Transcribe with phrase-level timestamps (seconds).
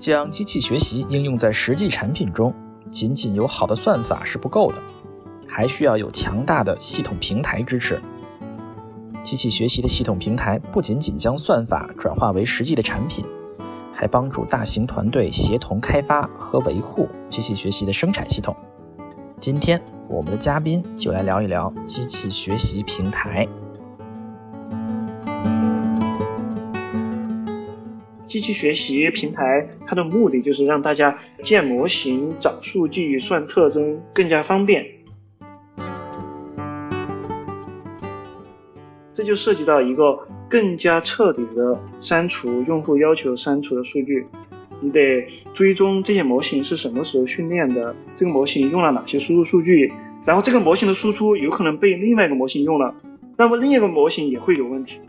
[0.00, 2.54] 将机器学习应用在实际产品中，
[2.90, 4.78] 仅仅有好的算法是不够的，
[5.46, 8.00] 还需要有强大的系统平台支持。
[9.22, 13.26] 机器学习的系统平台不仅仅将算法转化为实际的产品，
[13.92, 18.56] 还帮助大型团队协同开发和维护机器学习的生产系统。
[19.38, 23.46] 今天，我们的嘉宾就来聊一聊机器学习平台。
[28.30, 31.12] 机器学习平台它的目的就是让大家
[31.42, 34.86] 建模型、找数据、算特征更加方便。
[39.12, 40.16] 这就涉及到一个
[40.48, 44.24] 更加彻底的删除用户要求删除的数据。
[44.80, 49.92] 你得追踪这些模型是什么时候训练的，这个模型用了哪些输入数据，
[50.24, 52.94] 然后这个模型的输出有可能被另外一个模型用了，
[53.36, 55.00] 那么另一个模型也会有问题。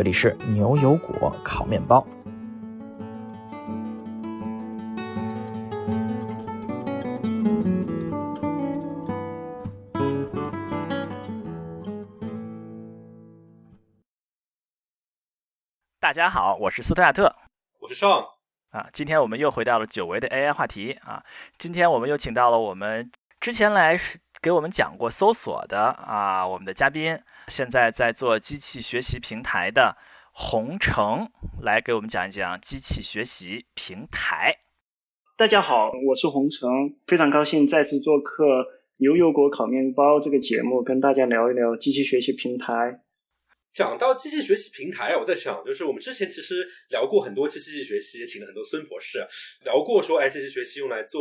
[0.00, 2.02] 这里是牛油果烤面包。
[15.98, 17.36] 大家好，我是斯特亚特，
[17.78, 18.24] 我是尚
[18.70, 18.88] 啊。
[18.94, 21.22] 今天我们又回到了久违的 AI 话题啊。
[21.58, 24.00] 今天我们又请到了我们之前来
[24.40, 27.20] 给我们讲过搜索的啊，我们的嘉宾。
[27.50, 29.96] 现在在做机器学习平台的
[30.32, 31.28] 洪城
[31.60, 34.54] 来给我们讲一讲机器学习平台。
[35.36, 36.70] 大家好，我是洪城，
[37.08, 38.44] 非常高兴再次做客
[38.98, 43.00] 《牛油果烤面包》这个节目，跟大家聊一聊机器学习平台。
[43.72, 49.26] 讲到机器学习平台，我在想，就是我们之前其实聊过很多机器学习，也请了很多孙博士
[49.64, 51.20] 聊过，说哎，机器学习用来做。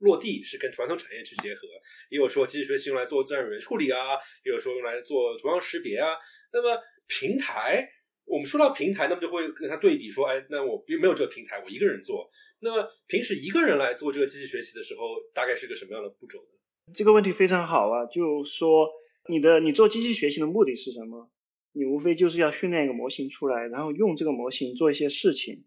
[0.00, 1.68] 落地是跟传统产业去结合，
[2.10, 3.98] 也有说机器学习用来做自然语言处理啊，
[4.44, 6.16] 也有说用来做图像识别啊。
[6.52, 7.88] 那么平台，
[8.24, 12.30] 我们说到平台，那么就会跟它对比说，哎，那我并没有这个平台，我一个人做。
[12.60, 15.00] 那么平时一个人来做这个机器学习的时候，
[15.32, 16.92] 大概是个什么样的步骤呢？
[16.94, 18.88] 这个问题非常好啊，就说
[19.28, 21.30] 你的你做机器学习的目的是什么？
[21.72, 25.64] 你无非就是要训练一个模型出来，然后用这个模型做一些事情。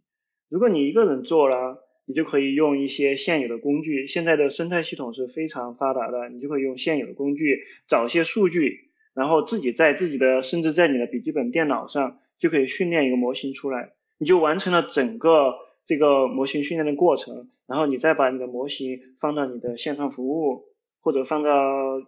[0.49, 15.53] 如果你一个人做了，你就可以用一些现有的工具，现在的生态系统是非常发达的，你就可以用现有的工具找一些数据，然后自己在自己的甚至在你的笔记本电脑上就可以训练一个模型出来，你就完成了整个
[15.85, 20.65] 这个模型训练的过程，然后你再把你的模型放到你的线上服务
[20.99, 21.49] 或者放到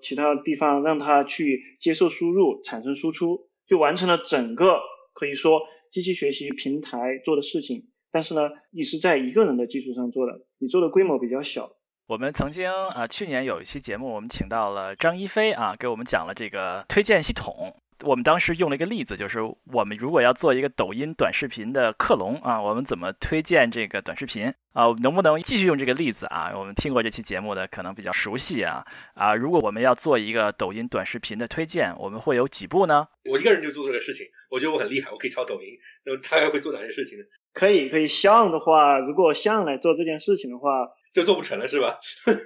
[0.01, 4.79] 其他地方，让它去接受输入产生输出，就完成了整个
[5.13, 5.61] 可以说
[5.91, 7.87] 机器学习平台做的事情。
[8.15, 11.69] 但是呢，你是在一个人的基础上做的，你做的规模比较小。
[12.07, 17.75] 我们曾经啊，去年有一期节目，我们请到了张一飞啊，给我们讲了这个推荐系统。
[18.05, 19.39] 我们当时用了一个例子，就是
[19.73, 24.85] 我们如果要做一个抖音短视频的克隆啊，我们怎么推荐这个短视频啊？
[25.03, 26.53] 能不能继续用这个例子啊？
[26.55, 28.81] 我们听过这期节目的可能比较熟悉啊
[29.15, 29.35] 啊！
[29.35, 33.05] 如果我们要做一个抖音短视频的推荐，我们会有几步呢？
[33.29, 35.67] 我一个人就做这个事情，我觉得我很厉害，我可以抄抖音。
[36.05, 37.25] 那么大概会做哪些事情呢？
[37.55, 38.05] 可以，可以。
[38.05, 41.97] 像的话，如果像来做这件事情的话，就做不成了，是吧？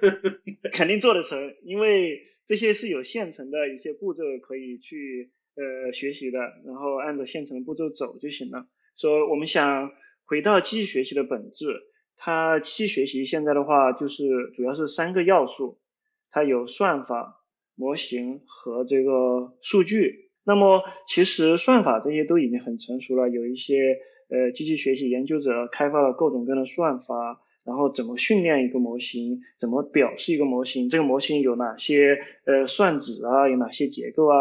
[0.72, 8.68] 肯定做得成，因为这些是有现成的一些步骤可以去呃学习的，然后按照现成的步骤走就行了。
[8.96, 9.90] 说我们想
[10.24, 11.66] 回到机器学习的本质，
[12.16, 15.80] 它机器学习现在的话就是主要是三个要素，
[16.30, 17.42] 它有算法、
[17.74, 20.30] 模型和这个数据。
[20.44, 23.98] 那么其实算法这些都已经很成熟了，有一些。
[24.30, 34.36] 呃，机器学习研究者开发了各种各样的算法，然后怎么训练一个模型，怎么表示一个模型，这个模型有哪些呃算子啊，有哪些结构啊？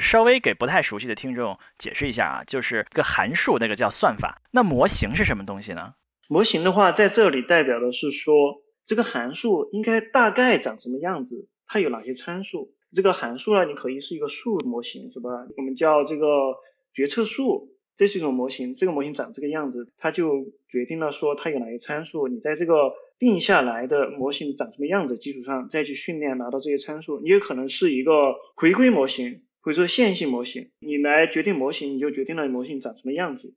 [0.00, 4.40] 稍微给不太熟悉的听众解释一下啊，就是个函数，那个叫算法。
[4.52, 5.94] 那模型是什么东西呢？
[6.28, 12.72] 模型的话，在这里代表的是说，这个函数应该大概长什么样子，它有哪些参数？
[12.92, 15.30] 这个函数呢，你可以是一个数模型，是吧？
[15.56, 16.26] 我们叫这个
[16.92, 17.73] 决策树。
[17.96, 22.28] 这是一种模型，这个模型长这个样子，它就决定了说它有哪些参数。
[22.28, 27.20] 你在这个定下来的模型长什么样子基础上再去训练，拿到这些参数。
[27.20, 33.54] 你也可能是一个回归模型，或者说线性模型，你来决定模型，你就决定了模型长什么样子，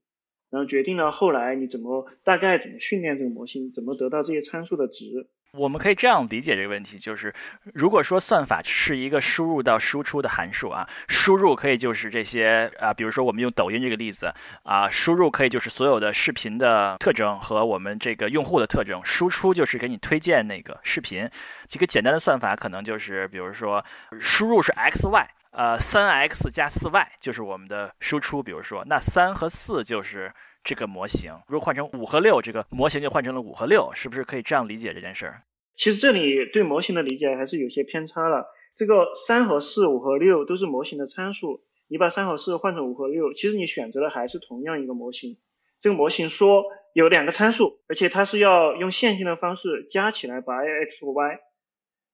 [0.52, 5.28] 然后决定了后来你怎么大概怎么训练这个模型，怎么得到这些参数的值。
[5.54, 7.34] 我们可以这样理解这个问题，就是
[7.74, 14.34] 如果说算法是一个输入到输出的函数啊，输入可以就是这些啊，比如说我们用抖音这个例子
[14.64, 21.30] 啊，输入可以就是所有的视频的特征和我们这个用户的特征，输出就是给你推荐那个视频。
[21.68, 23.84] 几个简单的算法可能就是，比如说
[24.20, 25.28] 输入是 x y。
[25.52, 30.32] 呃，三 x 加四 y 就是我们的输出，比如说，那三和四就是
[30.68, 31.32] 这个模型。
[31.48, 35.44] 如果换成五和六，这个模型就换成了五和六，是不是可以这样理解这件事儿？
[35.78, 38.46] 其实这里对模型的理解还是有些偏差了。
[38.76, 45.38] 这个三和四、五和六都是模型的参数，你把三和四换成五和六，其实你选择的还是同样一个模型。
[45.80, 51.40] 这个模型说有两个参数，而且它是要用线性的方式加起来把 x 和 y。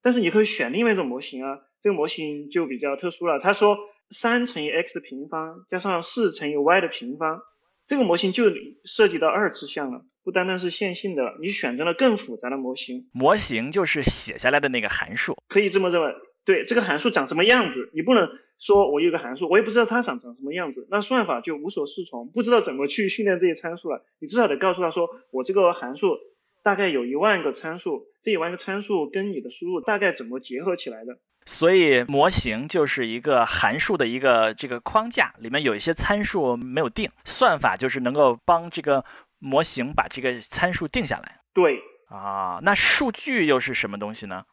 [0.04, 3.40] 但是你可以选另外一种模型啊，这个模型就比较特殊了。
[3.40, 3.78] 他说
[4.12, 7.42] 三乘以 x 的平方加上四乘以 y 的平方，
[7.88, 8.45] 这个模型就
[8.85, 11.35] 涉及到二次项了，不单单是线性的。
[11.41, 16.13] 你选择了更复杂的模型，模型就是写下来的那个函数，可以这么认为。
[16.45, 18.27] 对，这个函数长什么样子，你不能
[18.59, 24.06] 说我有个函数，我也不知道它长长什么样子，那算法就无所适从，不知道怎么去训练这些参数了。
[24.19, 26.18] 你至少得告诉他说，我这个函数
[26.62, 28.07] 大概有一万个参数。
[28.24, 31.19] 这一万个参数跟你的输入大概怎么结合起来的？
[31.45, 39.04] 所以模型就是一个函数的一个这个框架，里面有一些参数没有定，算法就是能够帮这个
[39.40, 41.42] 模型把这个参数定下来。
[41.54, 41.80] 对
[42.10, 44.45] 啊，那数据又是什么东西呢？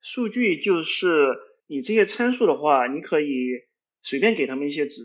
[0.00, 1.36] 数据就是
[1.66, 3.26] 你这些参数的话，你可以
[4.02, 5.02] 随便给他们一些值。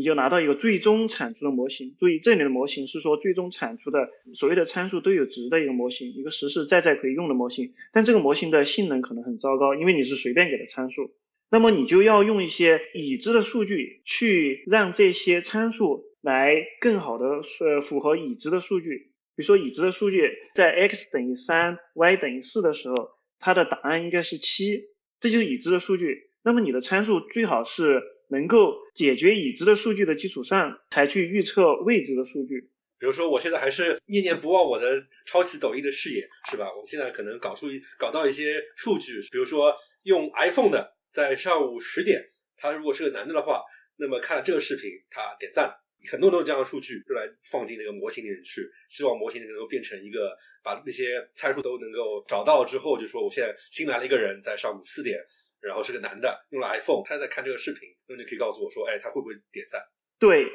[0.00, 1.94] 你就拿到一个最终产出的模型。
[1.98, 7.74] 注意，这里的模型是说最终产出的所有的参数都有值的一个模型，一个实实在在可以用的模型。
[7.92, 11.14] 但这个模型的性能可能很糟糕，因为你是随便给的参数。
[11.50, 19.12] 那么你就要用一些已知的数据去让这些参数来更好的呃符合已知的数据。
[19.36, 22.94] 比如说已知的数据在 x 等于三，y 等于四的时候，
[23.38, 24.80] 它的答案应该是七，
[25.20, 26.30] 这就是已知的数据。
[26.42, 28.00] 那么你的参数最好是。
[28.30, 32.70] 能够解决已知的数据的基础上，才去预测未知的数据。
[32.98, 36.66] 比如说，我现在还是念念不忘我的抄袭抖音的视野，是吧？
[36.74, 42.22] 我现在可能搞出一搞到一些数据，比如说用 iPhone 的，在上午十点，
[42.56, 43.62] 他如果是个男的的话，
[43.96, 45.74] 那么看了这个视频，他点赞。
[46.10, 55.18] 很多都是这样的数据，用来放进那个模型里面去，希望模型能够变成一个把那些参数都能够找到之后，就说我现在新来了一个人，在上午四点。
[55.60, 59.80] 然后是个男的，用了 iPhone，他在看这个视频，那你可以告诉我说，哎，他会不会点赞？
[60.18, 60.46] 对，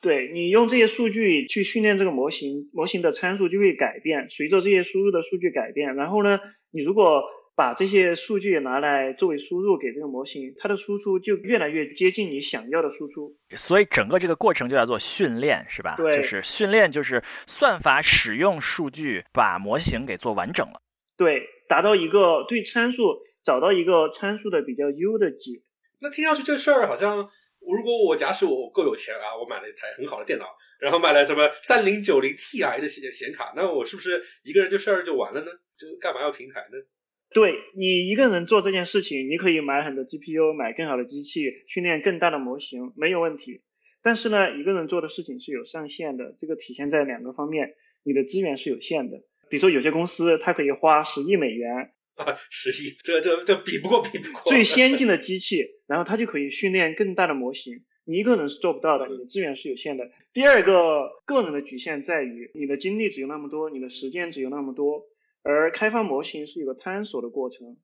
[0.00, 5.96] 对你用这些数据去训练这个模型，模型的参数就会改变，随着这些输入的数据改变。
[5.96, 6.38] 然后呢，
[6.70, 7.24] 你如果
[7.54, 13.36] 把这些数据拿来作为输入给这个模型，它的输出就越来越接近你想要的输出。
[13.56, 15.96] 所以整个这个过程就叫做训练，是吧？
[15.96, 20.80] 对，就是训练，就是算法使用数据把模型给做完整了。
[21.16, 23.18] 对，达到一个对参数。
[23.44, 25.62] 找到一个参数的比较优的解，
[26.00, 27.28] 那听上去这事儿好像，
[27.60, 30.46] 如果我假使我够有钱啊，我买了一台很好的电脑，
[30.80, 35.50] 然后买了什么三零九零 Ti 的显显卡，那我是不是一个人这事儿就完了呢？
[35.76, 36.78] 就干嘛要平台呢？
[37.34, 43.62] 对你一个人做这件事情，你可以买很多 GPU，买更好的机器，训练更大的模型，没有问题。
[44.02, 49.18] 但是呢，一个人做的事情是有上限的，这个体现在两个方面，你的资源是有限的。
[49.48, 51.92] 比如说有些公司，它可以花十亿美元。
[52.16, 57.84] 啊， 十亿，这这这比不过，比不过最先进的 机器，然后它就可以训练更大的模型。
[58.04, 60.10] 你一个人是做不到的，你的资源是有限的。
[60.32, 65.04] 第二个，个人的局限在于你的精力只有那么多，你的时间只有那么多。
[65.44, 67.76] 而开发模型是一个探索的过程，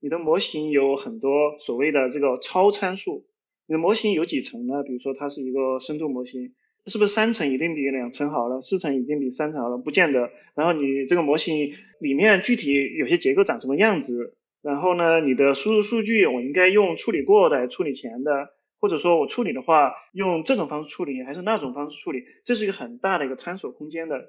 [0.00, 3.26] 你的模型有很多所谓的这个超参数。
[3.66, 4.82] 你的模型有几层呢？
[4.82, 6.54] 比如说它是一个深度模型。
[6.86, 8.60] 是不是三层一定比两层好了？
[8.60, 9.78] 四层一定比三层好了？
[9.78, 10.30] 不见得。
[10.54, 14.36] 然后你这个模型里面具体有些结构长什么样子？
[14.62, 18.50] 然后呢，你的输入数据我应该用处理过的，处理前的，
[18.80, 22.24] 或者说我处理的话用这种方式处理还是那种方式处理？
[22.44, 24.22] 这是一个很大的一个探索空间的。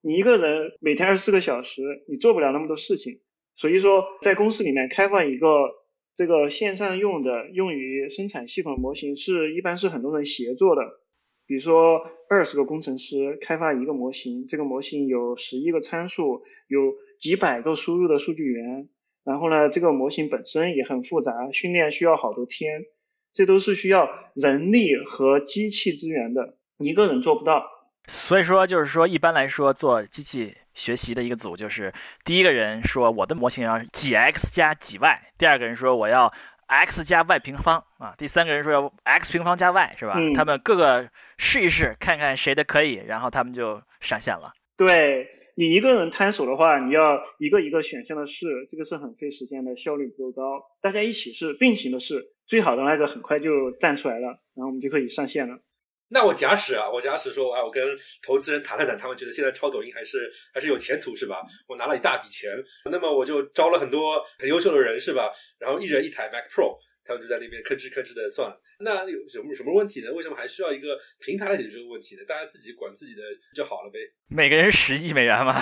[0.00, 3.20] 你一个人每天二十四个小时，你做不了那么多事情。
[3.56, 5.48] 所以说，在公司里面开发一个
[6.16, 10.82] 这个线上用的用于生产系统模型，是一般是很多人协作的。
[11.48, 18.90] 比如说，二十个工程师开发一个模型，这个模型有十一个参数，有几百个输入的数据源，
[19.24, 22.82] 然后呢，这个模型本身也很复杂，训练需要好多天，
[23.32, 27.64] 这都是需要人力和机器资源的，一个人做不到。
[28.08, 31.90] 所以说，就是说，一般来说，做机器学习的一个组，就是
[32.26, 36.30] 第一个人说我的模型要几 x 加几 y，第二个人说我要。
[36.68, 40.14] X 加 y 平方啊，第三个人说要 x 平方加 y 是吧？
[40.34, 44.52] 他们各个试一试，看看谁的可以，然后他们就上线了。
[44.76, 50.62] 对你一个人探索的话，你要一个一个选项的试，这个是很费时间的，效率不够高。
[50.80, 55.58] 大家一起试，并行的试，最好的那个很快就站出来了，然后我们就可以上线了。
[56.10, 57.82] 那我假使啊，我假使说，哎，我跟
[58.22, 61.42] 投资人谈了谈，他们觉得现在抄抖音还是还是有前途，是吧？
[61.68, 62.50] 我拿了一大笔钱，
[62.90, 65.30] 那么我就招了很多很优秀的人，是吧？
[65.58, 68.50] 然后一人一台 Mac Pro，他们就在那边吭哧吭哧的算。
[68.80, 70.12] 那有什么什么问题呢？
[70.12, 72.22] 为什么还需要一个平台来解决这个问题呢？
[72.26, 73.22] 大家自己管自己的
[73.54, 73.98] 就好了呗。
[74.28, 75.60] 每个人十亿美元嘛，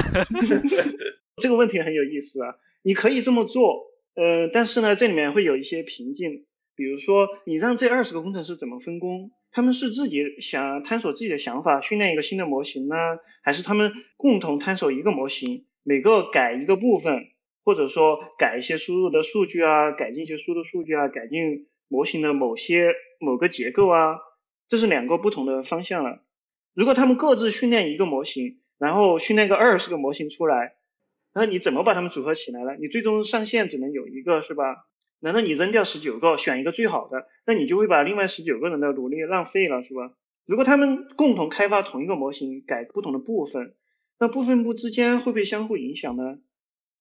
[1.42, 2.54] 这个问题很有意思啊。
[2.82, 6.46] 你可以这么做，呃，但是呢，这里面会有一些瓶颈。
[6.76, 9.30] 比如说，你让这二十个工程师怎么分工？
[9.56, 12.94] 他们是自己想探索自己的想法，训练一个新的模型呢，
[13.42, 17.28] 还是他们共同探索一个模型，每个改一个部分，
[17.64, 24.18] 或者说改一些输入的数据啊，改进一些输入数据啊，改进模型的某些某个结构啊，
[24.68, 26.22] 这是两个不同的方向了。
[26.74, 30.74] 如果他们各自训练一个模型，然后训练个二十个模型出来，
[31.32, 32.76] 那你怎么把它们组合起来呢？
[32.78, 34.84] 你最终上线只能有一个，是吧？
[35.20, 40.12] 难道你扔掉十九个，选一个最好的，那你就会把另外十九个人的努力浪费了，是吧？
[40.44, 43.74] 如果他们共同开发同一个模型，改不同的部分，
[44.18, 46.38] 那部分部之间会不会相互影响呢？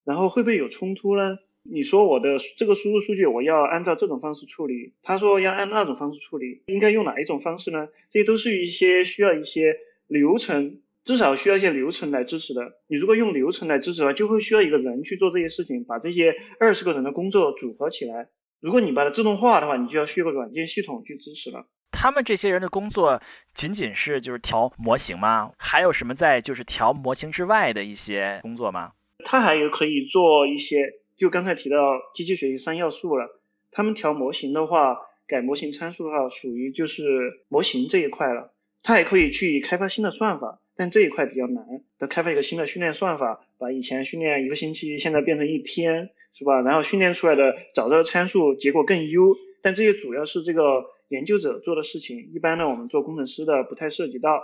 [0.03, 1.37] 然后会不会有冲突呢？
[1.61, 7.87] 你说我的这个输入数据我要按照这种方式处理，他说要按那种方式处理，应该用哪一种方式呢？
[8.11, 9.75] 这些都是一些需要一些
[10.07, 10.79] 流程。
[11.05, 12.61] 至少需要一些流程来支持的。
[12.87, 18.27] 你如果用流程来支持的话，就会需要一个人去做这些事情，把这些二十个人的工作组合起来。
[18.59, 21.67] 如果你把它自动化的话，你就要需要个软件系统去支持了。
[21.91, 23.21] 他们这些人的工作
[23.53, 25.51] 仅仅是就是调模型吗？
[25.57, 28.91] 还有什么在就是调模型之外的一些工作吗？
[29.23, 30.77] 他还有可以做一些，
[31.15, 31.77] 就刚才提到
[32.15, 33.39] 机器学习三要素了。
[33.71, 34.97] 他们调模型的话，
[35.27, 37.03] 改模型参数的话，属于就是
[37.47, 38.54] 模型这一块了。
[38.85, 40.61] 它还可以去开发新的算法。
[40.77, 41.65] 但这一块比较难，
[41.99, 46.61] 要开发一个新的训练算法，把以前训练一个星期，现在变成一天，是吧？
[46.61, 54.43] 然后训练出来的找到的参数结果更优，但这些主要是这个研究者做的事情，一般呢我们做工程师的不太涉及到。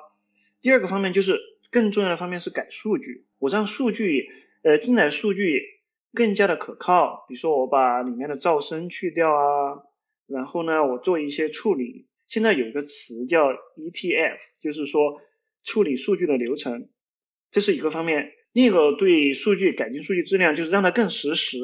[0.62, 1.38] 第二个方面就是
[1.70, 4.30] 更重要的方面是改数据，我让数据，
[4.64, 5.62] 呃进来数据
[6.14, 9.84] 更加的可靠，比如说我把里面的噪声去掉啊，
[10.28, 15.22] 然后呢我做一些处理，现在有一个词叫 ETF，就是说。
[15.64, 16.90] 处理数据的流程，
[17.52, 18.32] 这是一个方面。
[18.52, 21.60] 另一个对数据改进数据质量，就是让它更实时。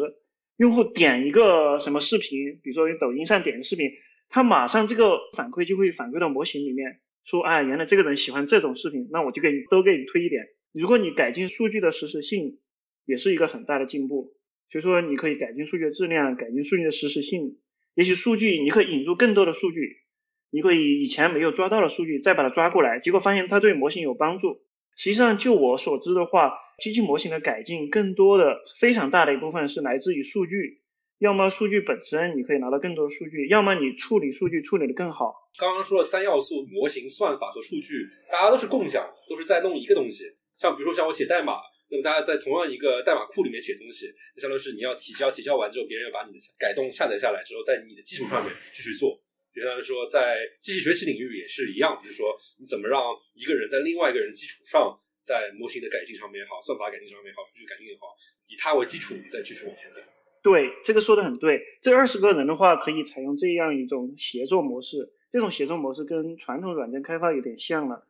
[0.56, 3.90] 用户点一个什么视频，比如说抖音上点个视频，
[4.30, 10.46] 它马上这个反馈就会反馈到模型里面，说啊，原来这个人喜欢这种视频，那我就给你都给你推一点。
[10.72, 12.60] 如果你改进数据的实时性，
[13.04, 14.38] 也是一个很大的进步。
[14.70, 17.58] 所以说你可以改进数据的质量，改进数据的实时性。
[17.96, 20.04] 也许数据你可以引入更多的数据。
[20.50, 24.62] 你可以以前没有抓到的数据，再把它抓过来，结果发现它对模型有帮助。
[24.96, 30.82] 实际上，就我所知的话，机器模型的改进，更多的非常大的一部分是来自于数据。
[31.20, 35.34] 要么数据本身你可以拿到更多的数据，要么你处理数据处理的更好。
[35.58, 40.26] 刚刚说了三要素：模型、算法和数据，大家都是共享，都是在弄一个东西。
[40.58, 41.54] 像比如说像我写代码，
[41.90, 49.20] 那么大家在同样一个代码库里面写东西，那相当于是你要提交，提交完之后，别人要把你的改动下载下来之后，在你的基础上面继续做。
[49.58, 53.02] 比方说，在机器学习领域也是一样，就是说，你怎么让
[53.34, 58.14] 一个人在另外一个人基础上，在模型的改进上面也好，算法改进上面也好，数据改进也好，
[58.46, 60.00] 以它为基础再继续往前走。
[60.44, 61.60] 对，这个说的很对。
[61.82, 65.12] 这二十个人的话，可以采用这样一种协作模式。
[65.34, 68.06] 这种协作模式跟传统软件开发有点像了。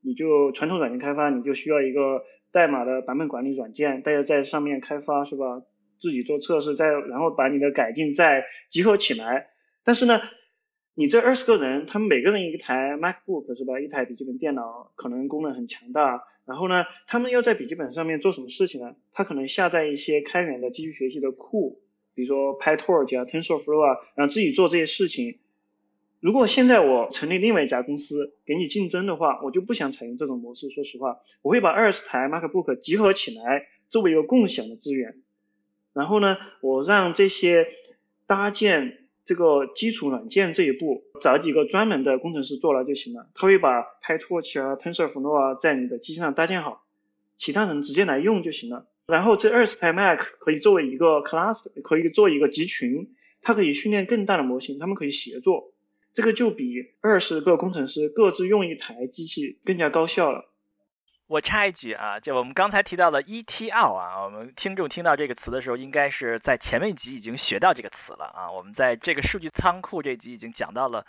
[0.00, 5.60] 你就传统软件开发，你就需要一个代码的版本管理软件，大家在上面开发是吧？
[6.00, 9.50] 自己做测试，再然后把你的改进再集合起来。
[9.84, 10.18] 但是呢？
[10.98, 13.78] 你这二十个人，他们每个人一台 MacBook 是吧？
[13.78, 16.24] 一台笔记本电脑，可能功能很强大。
[16.46, 18.96] 然后呢，他们要在笔记本上面做什么事情呢？
[19.12, 21.82] 他可能下载一些开源的机器学习的库，
[22.14, 25.38] 比如说 PyTorch 啊、TensorFlow 啊，然后自己做这些事情。
[26.18, 30.70] 如果现在我成立另外一家公司给你竞争的话，我就不想采用这种模式。
[30.70, 35.20] 说实话，我会把二十台 MacBook 集合起来，作为一个共享的资源。
[35.92, 37.66] 然后呢，我让这些
[38.26, 39.02] 搭建。
[39.26, 43.28] 这个基础软件这一步，找几个专门的工程师做了就行了。
[43.34, 46.84] 他会把 PyTorch 啊、TensorFlow 啊在你的机器上搭建好，
[47.36, 48.86] 其他人直接来用就行了。
[49.08, 55.72] 然后这二十台 Mac 可以作为一个 cluster，可以做一个集群，它可以训练更大的模型，他们可以协作，
[56.14, 60.50] 这个就比二十个工程师各自用一台机器更加高效了。
[61.28, 68.48] 我插一句啊，就我们刚才提到的 ETL 啊，我们听众听到这个词的时候，应该是在前面一集已经学到这个词了啊。
[68.50, 71.04] 我们在这个数据仓库这集已经讲到了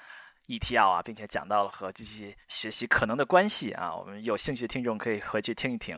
[0.47, 3.95] ETL 啊，并且讲到了和机器学习可能的关系啊。
[3.95, 5.95] 我们有兴趣的听众可以回去听一听。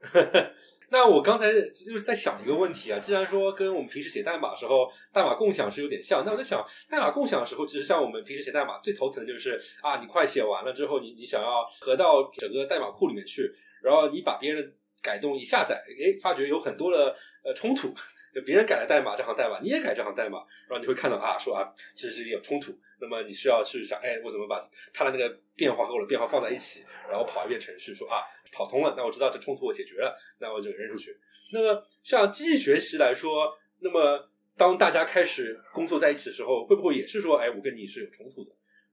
[0.92, 13.50] 那我刚才就是在想一个问题啊，既然说跟我们平时写代码时候代码共享是有点像，那我在想，代码共享的时候，其实像我们平时写代码最头疼的就是啊，你快写完了之后，你你想要合到整个代码库里面去，
[13.82, 17.88] 然后你把别人的改动一下载，哎，发觉有很多的呃冲突，
[18.34, 22.70] 就别人改了代码这行代码，你也改这行代码，然后你会看到啊，说啊，其实这里有冲突。
[23.00, 24.60] 那么你需要去想，哎，我怎么把
[24.92, 31.16] 它的那个变化和我的变化放在一起，然后跑一遍程序，说啊，跑通了，那我知道这冲突我解决了，那我就扔出去。
[31.52, 38.50] 那么像机器学习来说，那么当大家开始工作在一起的时候，会不会也是说，哎，我跟你是有冲突的？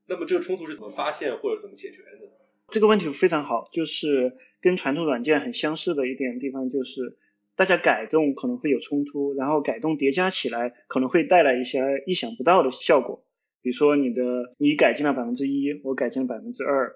[0.08, 2.28] 那么这个冲突是怎么发现或者怎么解决的？
[2.70, 7.18] 这个问题非常好，就是跟传统软件很相似的一点地方，就是
[7.56, 13.24] 大家改动可能会有冲突，然后改动叠加起来可能会带来一些意想不到的效果。
[13.62, 14.24] 比如说你的
[14.58, 16.94] 你改进了百分之一，我改进了百分之二，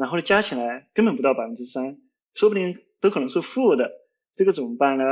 [0.00, 1.98] 然后加起来根本不到百分之三，
[2.32, 3.92] 说不定都可能是负的，
[4.34, 5.04] 这个怎么办呢？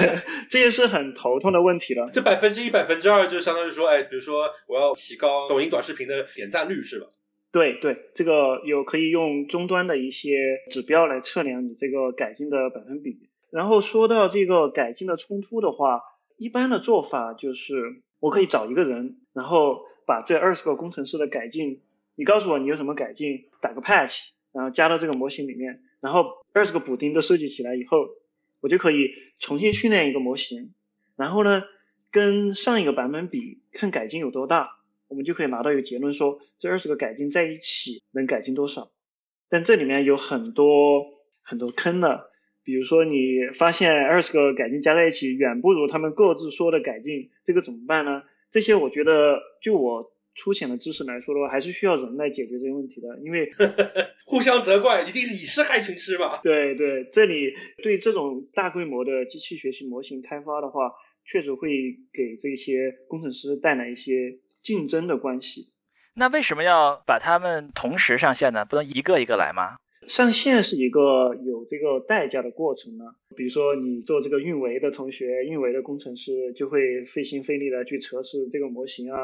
[0.50, 2.10] 这也是很头痛的问题了。
[2.12, 7.06] 这百分之一、百分之二就相当于说，哎，比如说我要提高抖音短视频的点赞率，是吧？
[7.50, 10.36] 对对，这个有可以用终端的一些
[10.70, 13.30] 指标来测量你这个改进的百分比。
[13.50, 16.02] 然后说到这个改进的冲突的话，
[16.36, 19.86] 一般的做法就是我可以找一个人，然后。
[20.06, 21.80] 把这二十个工程师的改进，
[22.16, 28.08] 你告诉我你有什么改进，打个 patch，然后加到这个模型里面，然后二十个补丁都收集起来以后，
[28.60, 30.72] 我就可以重新训练一个模型，
[31.16, 31.64] 然后呢，
[32.10, 34.78] 跟上一个版本比，看改进有多大，
[35.08, 38.90] 我们就可以拿到一个结论，说这二十个改进在一起能改进多少。
[39.48, 41.06] 但这里面有很多
[41.42, 42.30] 很多坑的，
[42.62, 48.22] 比如说你发现二十个改进加在一起远不如他们各自说的改进，这个怎么办呢？
[48.50, 53.50] 这些我觉得，就我粗浅的知识来说的话，还是需要人来解决这些问题的，因为
[54.26, 56.38] 互相责怪一定是以失害群师嘛。
[56.42, 60.92] 对对，这里对这种大规模的机器学习模型开发的话，
[61.24, 61.70] 确实会
[62.12, 65.68] 给这些工程师带来一些竞争的关系。
[66.16, 68.64] 那为什么要把他们同时上线呢？
[68.64, 69.76] 不能一个一个来吗？
[70.06, 73.04] 上线是一个有这个代价的过程呢。
[73.36, 79.18] 比如说，你做这个运维的同学，运维的工程师就会费心费力的去测试这个模型啊。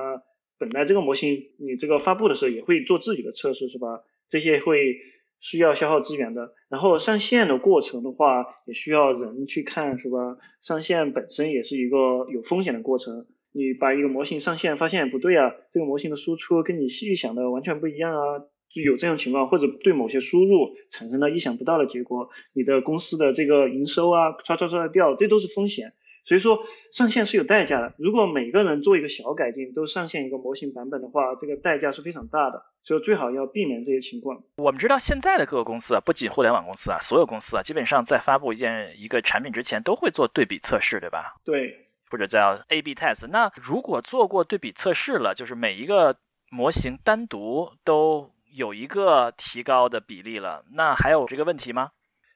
[0.60, 4.02] 本来这个模型你这个发布的时候也会做自己的测试，是吧？
[4.28, 4.98] 这些会
[5.40, 6.52] 需要消耗资源的。
[6.68, 10.36] 然后上线的过程的话，也需要人去看，是吧？
[10.60, 11.96] 上线本身也是一个
[12.30, 13.26] 有风险的过程。
[13.52, 18.44] 你把一个模型上线，发现不对啊，这个模型的输出跟你预想的完全不一样啊。
[18.72, 25.94] 就有这种情况，或者对某些输入产生了意想不到的结果，你的公司的这个营收啊，唰唰唰的掉，这都是风险。
[26.24, 26.58] 所以说
[26.92, 27.94] 上线是有代价的。
[27.98, 32.62] 如果每个人做一个小改进，都上线一个模型版本的话，这个代价是非常大的。
[32.82, 34.42] 所以最好要避免这些情况。
[34.56, 41.36] 我们知道现在的各个公司啊，不仅互联网公司啊，所有公司啊，基本上在发布一件一个产品之前，都会做对比测试，对吧？
[41.44, 41.74] 对，
[42.10, 43.26] 或者叫 A/B test。
[43.28, 46.16] 那如果做过对比测试了，就是每一个
[46.50, 48.30] 模型单独都。
[48.52, 51.92] 有一个提高的比例了，那还有这个问题吗？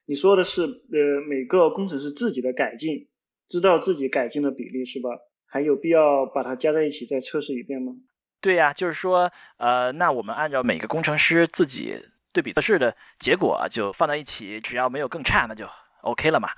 [0.07, 3.09] 你说的是呃每个工程师自己的改进，
[3.49, 5.11] 知道自己改进的比例是吧？
[5.47, 7.95] 还有必要把它加在一起再测试一遍吗？
[8.41, 11.97] 对呀，就是说呃那我们按照每个工程师自己
[12.33, 15.67] 对比测试的结果就放在一起，只要没有更差，那就
[16.03, 16.49] OK 了嘛？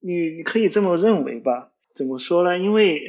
[0.00, 1.72] 你你可以这么认为吧？
[1.94, 2.58] 怎么说呢？
[2.58, 3.00] 因为。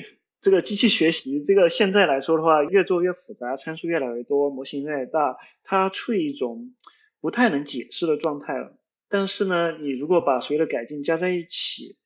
[0.42, 6.76] 这个机器学习，这个现在来说的话，越做越复杂，参数越来越多，模型越来越大，它处于一种
[7.20, 8.78] 不太能解释的状态了。
[9.10, 11.98] 但是呢，你如果把所有的改进加在一起，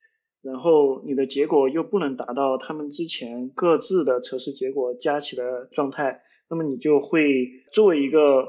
[0.41, 8.47] 然后你的结果又不能达到他们之前各自的测试结果加起的状态，那么你就会作为一个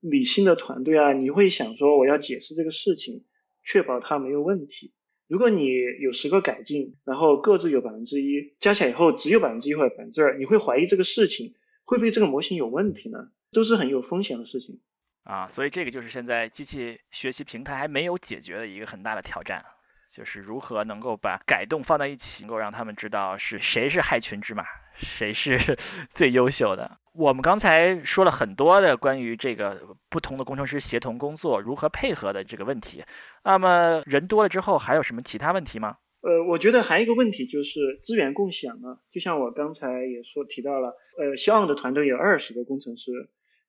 [0.00, 3.24] 理性的团队啊，你会想说我要解释这个事情，
[3.64, 4.92] 确保它没有问题。
[5.28, 5.66] 如果你
[6.00, 13.18] 有十个改进，然后各自有百分之一，加起来以后只有百分之一或者百分之二，你会怀疑这个事情会不会这个模型有问题呢？
[13.52, 14.80] 都是很有风险的事情
[15.24, 15.46] 啊。
[15.48, 19.64] 所以这个就是现在机器学习平台还没有解决的一个很大的挑战，
[20.08, 24.64] 就是如何能够把改动放在一起，能够让他们知道是谁是害群之马，
[24.94, 25.58] 谁是
[26.10, 26.98] 最优秀的。
[27.12, 33.02] 我们刚才说了很多的关于这个不同的工程师协同工作如何配合的这个问题，
[33.42, 35.96] 那么人多了之后还有什么其他问题吗？
[36.20, 40.88] 呃，我觉得还有一个问题就是资源共享啊，就像我刚才也说提到了，
[41.18, 43.12] 呃，肖昂的团队有二十个工程师，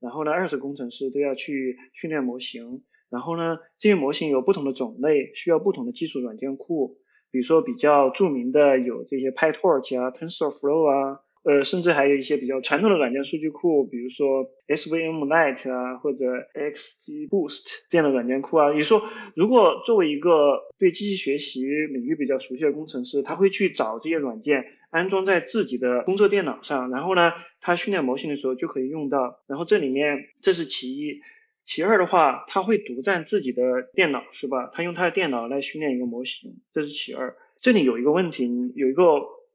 [0.02, 6.98] 然后呢，二十个工程师都要去训练模型，然后呢，这些模型有不同的种类，需要不同的基础软件库，
[7.32, 11.20] 比如说比较著名的有这些 PyTorch 啊，TensorFlow 啊。
[11.44, 18.74] 呃，甚至还有一些比较传统的软件数据库，比如说 SVMLite 啊，或者 XGBoost 这样的软件库啊。
[18.74, 19.02] 也说，
[19.34, 29.40] 如果作为一个对机器学习领域比较熟悉的工程师，他会去找这些软件安装在自己的工作电脑上，然后呢，他训练模型的时候就可以用到。
[29.48, 31.22] 然后这里面这是其一，
[31.68, 33.62] 其二的话，他会独占自己的
[33.94, 34.72] 电脑，是吧？
[34.74, 37.38] 他用他的电脑来训练一个模型，这是其二。
[37.62, 39.04] 这里有一个问题，有一个。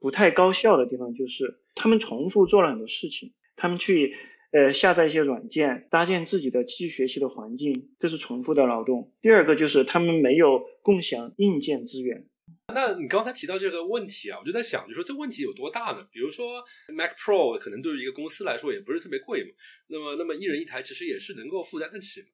[0.02, 4.16] 不太高效的地方就是他们重复做了很多事情，他们去
[4.50, 9.12] 呃下载一些软件，搭建自己的机器学习的环境，这是重复的劳动。
[9.20, 12.26] 第二个就是他们没有共享硬件资源。
[12.74, 16.06] 那你刚才提到这个问题啊，我就在想，就说这问题有多大呢？
[16.10, 19.50] 比如说 Mac Pro 可能对于一个公司来说也不是特别贵嘛，
[19.88, 22.24] 那么那么一人一台其实也是能够负担得起。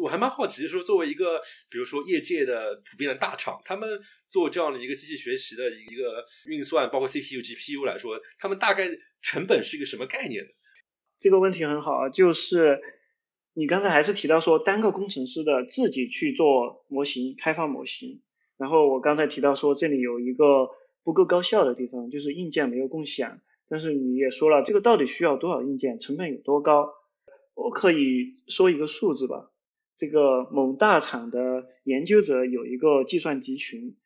[0.00, 3.88] 我还蛮好奇，说作为一个比如说业界的普遍的大厂，他们
[4.28, 8.88] 做这样的一个机器学习的一个运算，包括 CPU、GPU 来说，他们大概
[9.22, 10.50] 成本是一个什么概念呢？
[11.18, 12.80] 这个问题很好啊，就是
[13.54, 18.20] 你刚才还是提到说单个工程师的自己去做模型、开发模型。
[18.60, 20.68] 然后我刚才提到说，这里有一个
[21.02, 23.40] 不够高效的地方，就是硬件没有共享。
[23.70, 26.92] 但是你也说了，这个到底需要多少硬件，成本有多高？
[27.54, 29.50] 我可以说一个数字吧。
[29.96, 33.96] 这个某大厂的研究者有一个计算集群，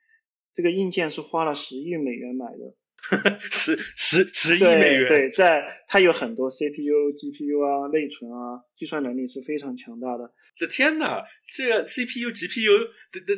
[0.53, 2.75] 这个硬件是花了十亿美元买的。
[3.41, 10.33] 十十十亿美元，对，在它有很多 CPU、GPU 啊、内存啊，计算能力是非常强大的。
[10.57, 11.23] 这天哪，
[11.57, 12.89] 这 CPU、GPU，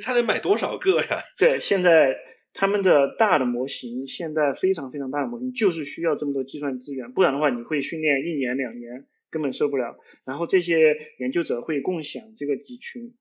[0.03, 1.23] 它得买多少个呀？
[1.39, 2.17] 对，现在
[2.53, 9.97] 他们的大的模型，现在非常非常大的模型，就是需要这么多计算资源，不然的话，你会训练一年两年根本受不了。
[10.25, 13.15] 然后这些研究者会共享这个集群。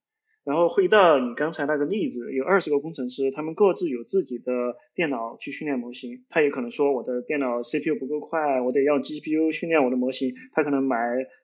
[0.45, 6.23] 然后回到你刚才那个例子，有二十个工程师，他们各自有自己的电脑去训练模型。
[6.29, 10.35] 他也可能说，我的电脑 CPU 不够快，我得要 GPU 训练我的模型。
[10.53, 10.97] 他可能买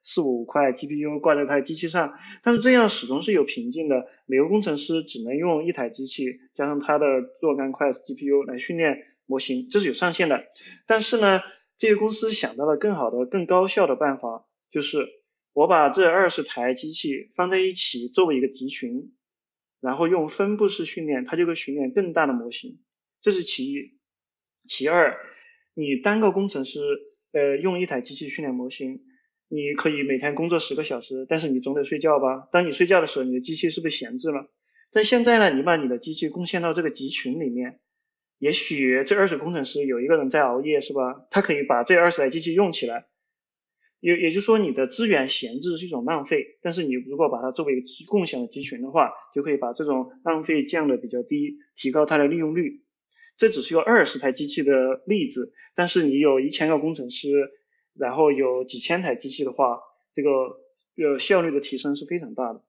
[0.04, 4.06] 四五块 GPU 挂在他的机器上，但是这样始终是有瓶颈的。
[4.26, 7.06] 每个工程师只能用一台机器加上他的
[7.40, 10.44] 若干块 GPU 来训练模型，这是有上限的。
[10.86, 11.40] 但是呢，
[11.76, 15.21] 这些公司想到了更好的、更高效的办法，就是。
[15.52, 19.12] 我把这二十台机器放在一起作为一个集群，
[19.80, 22.80] 然后用分布式训练，它就会训练更大的模型。
[23.20, 23.98] 这是其一。
[24.66, 25.16] 其二，
[25.74, 26.80] 你单个工程师，
[27.32, 29.02] 呃，用一台机器训练模型，
[29.48, 32.48] 你可以每天工作十个小时，但是你总得睡觉吧？
[32.50, 34.50] 当你睡觉的时候，你的机器是不是闲置了？
[34.90, 37.80] 但现在呢，你把你的机器贡献到这个集群里面，
[38.38, 41.26] 也许这二十工程师有一个人在熬夜，是吧？
[41.30, 43.06] 他可以把这二十台机器用起来。
[44.02, 52.82] 也也就是说，你的资源闲置是一种浪费，但是你如果把它作为共享的集群的话，就可以把这种浪费降的比较低，提高它的利用率。
[53.36, 57.28] 这只是有二十台机器的例子，但是你有一千个工程师，
[57.94, 59.78] 然后有几千台机器的话，
[60.12, 60.30] 这个
[60.96, 62.60] 呃效率的提升是非常大的。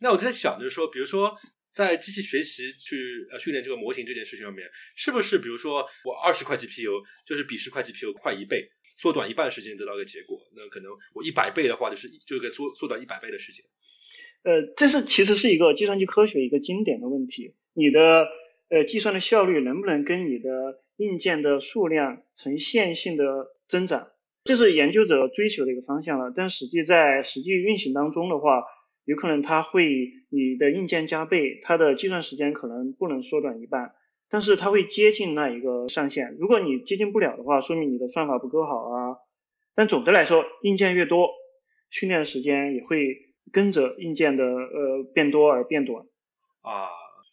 [0.00, 1.32] 那我在想，就是说，比如说
[1.72, 8.68] 在机器学习去呃训练这个模型这件事情上面，是不是比如说我二十块 GPU 就是比十块 GPU 快一倍？
[8.96, 13.64] 缩短一半时间得到一个结果，那可能我一百倍的话，就是就给缩缩短一百倍的时间。
[14.44, 18.26] 呃，这是其实是一个计算机科学一个经典的问题，你的
[18.68, 23.24] 呃计算的效率能不能跟你的硬件的数量呈线性的
[23.68, 24.08] 增长？
[24.44, 26.32] 这是研究者追求的一个方向了。
[26.34, 28.64] 但实际在实际运行当中的话，
[29.04, 33.94] 有可能它会你的硬件加倍，它的计算时间可能不能缩短一半。
[34.32, 39.16] 但是它会接近那一个上限，如果你接近不了的话，说明你的算法不够好啊。
[39.74, 41.28] 但总的来说，硬件越多，
[41.90, 43.14] 训练时间也会
[43.52, 46.02] 跟着硬件的呃变多而变短。
[46.62, 46.88] 啊，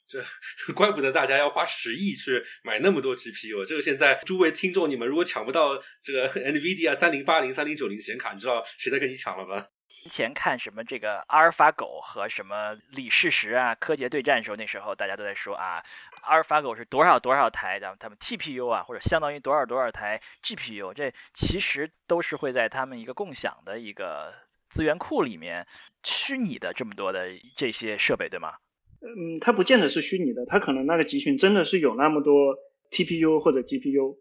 [0.09, 0.21] 这
[0.75, 3.63] 怪不得大家要花十亿去买那么多 GPU。
[3.63, 9.65] 这个现在诸位听众，你们如果抢不到这个 NVIDIA 三零八零、三零九零显卡，你知道谁在跟你抢了吗？
[10.09, 15.81] 前看什么这个阿尔法狗和什么李世石啊，柯洁对战的时候，那时候大家都在说啊，
[16.23, 24.33] 阿尔法狗是多少多少台的他们 TPU 啊，或者相当于多少多少台 GPU，这其实都是会在他们一个共享的一个
[24.69, 25.65] 资源库里面，
[26.03, 28.55] 虚拟的这么多的这些设备，对吗？
[29.01, 32.57] 嗯，它不见得是虚拟的，它可能那个集群真的是有那么多
[32.91, 34.17] TPU 或者 GPU，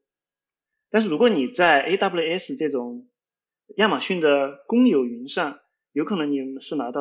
[0.91, 3.09] 但是如果你在 AWS 这种
[3.77, 5.59] 亚马逊的公有云上，
[5.99, 7.01] 有可能你是拿到，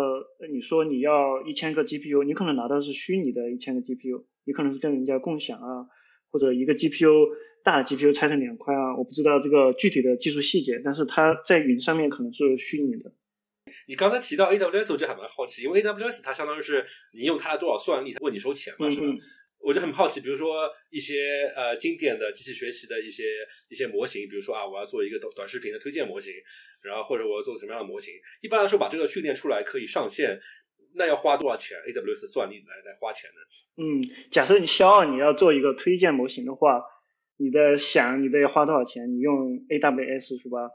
[0.52, 5.86] 你说你要一千个 GPU，你可能拿到是虚拟的一千个 GPU，你可能是跟人家共享啊，
[6.32, 7.28] 或者一个 GPU
[7.64, 13.14] 大的 GPU 拆成两块啊，我不知道这个具体的技术细节，但是它在云上面可能是虚拟的。
[13.88, 16.84] 你刚才提到 AWS，我就还蛮好奇，因为 AWS 它相当于是
[17.14, 19.06] 你用它的多少算力，它问你收钱嘛，是吧？
[19.60, 23.24] 我就很好奇，比如说一些呃经典的机器学习的一些
[23.70, 26.32] 一些模型，比如说啊，我要做一个短短视频的推荐模型，
[26.82, 28.14] 然后或者我要做什么样的模型？
[28.42, 30.40] 一般来说，把这个训练出来可以上线，
[30.96, 33.42] 那要花多少钱？AWS 算力来来花钱呢？
[33.80, 36.82] 嗯，假设你肖二你要做一个推荐模型的话，
[37.38, 39.12] 你的想你得要花多少钱？
[39.14, 40.70] 你用 AWS 是吧？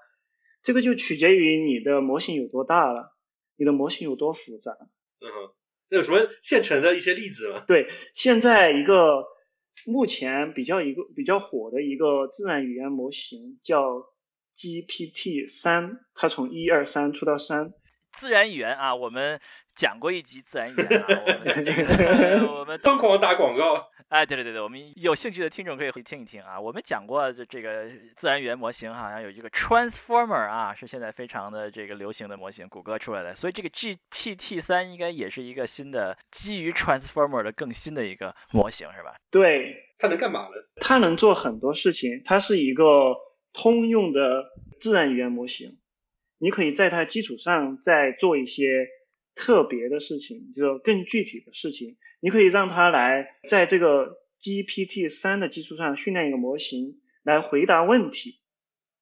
[0.62, 3.16] 这个就取决于你的模型有多大了，
[3.57, 4.73] 你的模型有多复杂。
[5.21, 5.55] 嗯哼。
[5.92, 7.64] 有什么现成的一些例子吗？
[7.68, 9.22] 对，现在一个
[9.87, 14.07] 目前比较一个比较火的一个自然语言模型叫
[14.57, 17.72] GPT 三，它从一二三出到三。
[18.12, 19.38] 自然语言啊，我们
[19.74, 23.91] 讲过一集自然语言啊，我们这个 我们疯狂打广告。
[24.12, 26.61] 哎，对对对对，我们有兴趣的听众可以回听一听啊。
[26.61, 33.35] 我们讲过这这个自然语言模型，好像有一个 Transformer 啊，是现在非常的这个流行的模型，谷歌出来的。
[33.35, 39.14] 所以这个 GPT 三应该也是一个新的基于 Transformer 的更新的一个模型，是吧？
[39.31, 40.57] 对，它能干嘛呢？
[40.77, 43.16] 它能做很多事情，它是一个
[43.55, 44.44] 通用的
[44.79, 45.79] 自然语言模型。
[46.37, 48.87] 你可以在它基础上再做一些
[49.35, 51.97] 特别的事情，就更具体的事情。
[52.21, 58.40] 你可以让它来在这个 GPT 三的基础上训练一个模型来回答问题，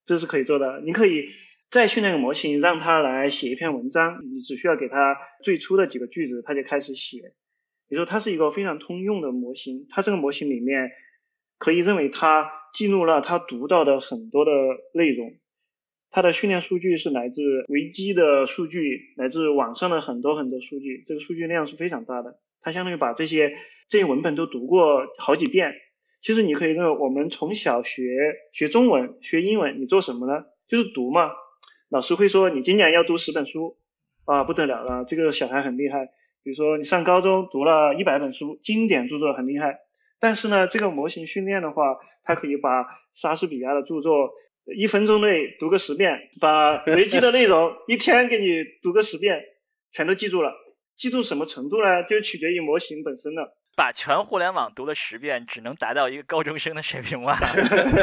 [0.06, 0.80] 这是可以做的。
[0.80, 1.28] 你可以
[1.70, 7.34] 再训练一个模型，让它来写一篇文章，你只需要给它最初的几个句子，它就开始写。
[7.88, 10.90] 比如说，它是一个非常通用的模型，它这个模型里面
[11.58, 14.52] 可以认为它记录了它读到的很多的
[14.94, 15.39] 内容。
[16.12, 22.40] 它的训练数据是来自维基的数据，来自网上的很多很多数据，这个数据量是非常大的。
[22.60, 23.52] 它相当于把这些
[23.88, 25.72] 这些文本都读过好几遍。
[26.20, 28.02] 其实你可以认为，我们从小学
[28.52, 30.46] 学中文、学英文，你做什么呢？
[30.66, 31.30] 就是读嘛。
[31.88, 33.76] 老师会说你今年要读十本书，
[34.24, 36.06] 啊，不得了了，这个小孩很厉害。
[36.42, 39.78] 比如说你上高中读了一百本书，经典著作很厉害。
[40.18, 44.32] 但是呢，这个模型训练的话，它可以把莎士比亚的著作。
[44.76, 49.40] 一分钟内读个十遍，把维基的内容 一天给你读个十遍，
[49.92, 50.52] 全都记住了。
[50.96, 52.04] 记住什么程度呢？
[52.08, 53.56] 就取决于模型本身了。
[53.76, 57.34] 把全互联网读了十遍，只能达到一个高中生的水平吗？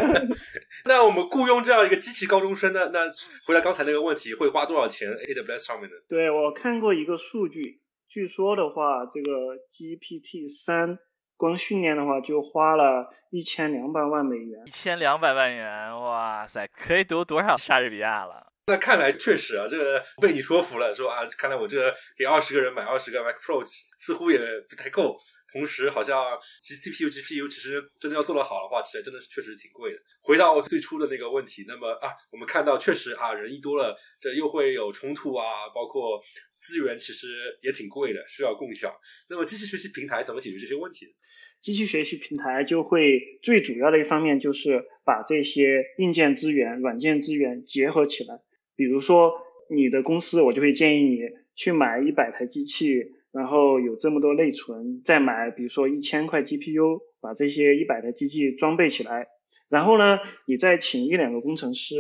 [0.86, 2.90] 那我们雇佣这样一个机器高中生呢？
[2.92, 3.02] 那
[3.46, 5.96] 回答刚才那个问题，会花多少钱？AWS 上面的？
[6.10, 9.32] 对我看过一个数据，据说的话，这个
[9.72, 10.98] GPT 三。
[11.38, 18.52] 光训练的话就花了一千两百万美元，一千两百万元，哇塞，可以读多少莎士比亚了？
[18.66, 25.18] 那看来确实啊，这个被你说服了，说啊，看来我这个给二十个人买二十个 Mac Pro 似乎也不太够。
[25.54, 29.98] 同时，好像其实 CPU、GPU 其实真的要做得好的话，其实真的是确实挺贵的。
[30.22, 36.22] 回到最初的那个问题，那么啊，我们看到确实啊，人一多了，这又会有冲突啊，包括
[36.68, 37.28] 资源其实
[37.62, 38.92] 也挺贵的，需要共享。
[39.30, 41.16] 那么机器学习平台怎么解决这些问题？
[41.62, 48.42] 机器学习平台就会最主要的一方面就是把这些硬件资源、软件资源结合起来。
[48.76, 49.34] 比如说
[49.70, 51.22] 你的公司，我就会建议你
[51.56, 59.28] 去买一百台机器，然后有这么多内存，再买比如说一千块 GPU，把这些一百台机器装备起来。
[59.68, 61.96] 然后呢，你再请一两个工程师，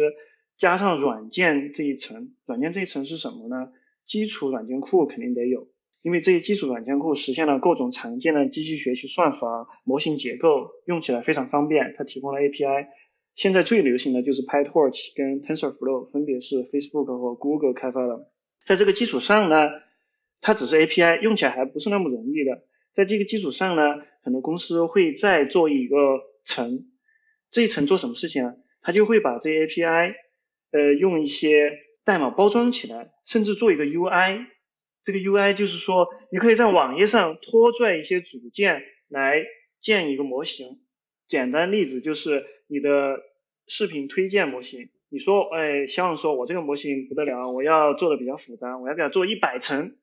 [0.58, 2.36] 加上软件这一层。
[2.46, 3.72] 软件这一层是什么呢？
[4.08, 5.68] 基础软件库肯定得有。
[6.02, 11.94] 因为这些基础软件库实现了各种常见的机器学习算法、模型结构，用起来非常方便。
[11.98, 12.88] 它提供了 API。
[13.36, 18.32] 现在最流行的就是 PyTorch 跟 TensorFlow，分别是 Facebook 和 Google 开发的。
[18.66, 19.70] 在这个基础上呢，
[20.40, 22.64] 它只是 API，用起来还不是那么容易的。
[22.96, 23.82] 在这个基础上呢，
[24.24, 26.86] 很多公司会再做一个层，
[27.52, 28.56] 这一层做什么事情呢？
[28.82, 30.14] 它就会把这些 API，
[30.72, 31.74] 呃，用一些
[32.08, 34.46] 代码包装起来，甚至做一个 UI。
[35.04, 39.44] 这个 UI 就是说，你可以在网页上拖拽一些组件来
[39.82, 40.80] 建一个模型。
[41.28, 43.20] 简单例子就是你的
[43.68, 44.90] 视频推荐模型。
[45.10, 49.98] 你说，哎，希望说我这个模型不得了，我要做的比较复杂，我要给它做一百层。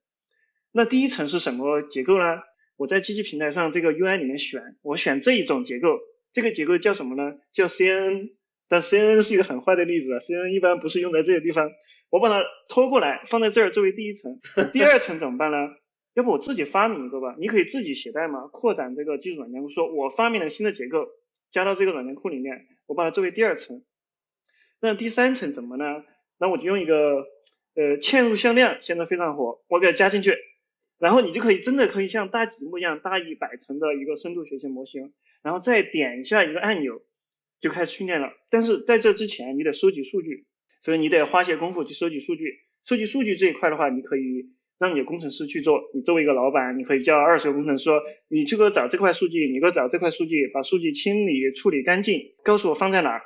[0.72, 2.42] 那第一层是什么结构呢？
[2.76, 5.98] 我在机器平台上这个 UI 里面选，我选这一种结构。
[6.34, 7.38] 这个结构叫什么呢？
[7.54, 8.32] 叫 CNN。
[8.68, 11.70] 但 CNN 是一个很坏的例子啊，CNN 一般不是用在这个地方。
[12.14, 14.38] 我把它拖过来，放在这儿作为第一层。
[14.72, 15.74] 第二层怎么办呢？
[16.14, 17.34] 要不我自己发明一个吧？
[17.40, 21.08] 你可以自己写代码扩展这个基础软件库，说我发明了新的结构，
[21.50, 23.82] 加到这个软件库里面，我把它作为第二层。
[24.80, 26.04] 那第三层怎么呢？
[26.38, 27.26] 那我就用一个
[27.74, 30.36] 呃嵌入向量，现在非常火，我给它加进去，
[31.00, 37.02] 然后你就可以真的可以像搭积木一样搭一百层的一个深度学习模型，然后再点一下一个按钮，
[37.60, 38.30] 就开始训练了。
[38.50, 40.46] 但是在这之前，你得收集数据。
[40.84, 45.80] 所以你得花些功夫去收集数据，收集数据这一块的话，你可以让你的工程师去做。
[45.94, 53.22] 你作为一个老板，你可以叫二十个工程师说，你去给我找这块数据，你给我找这块数据，把数据清理处理干净，告诉我放在哪儿，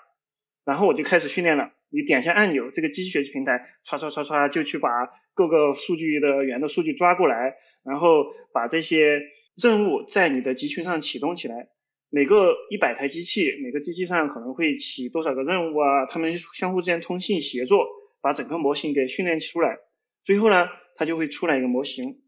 [0.64, 1.72] 然后我就开始训练了。
[1.90, 4.88] 你点下按钮，这个机器学习平台唰唰唰唰就去把
[5.34, 9.20] 各个数据的源的数据抓过来，然后把这些
[9.60, 11.70] 任务在你的集群上启动起来。
[12.10, 16.06] 每个一百台机器，每个机器上可能会起多少个任务啊？
[16.06, 17.86] 他们相互之间通信协作，
[18.22, 19.78] 把整个模型给训练出来。
[20.24, 22.22] 最后呢，它就会出来一个模型。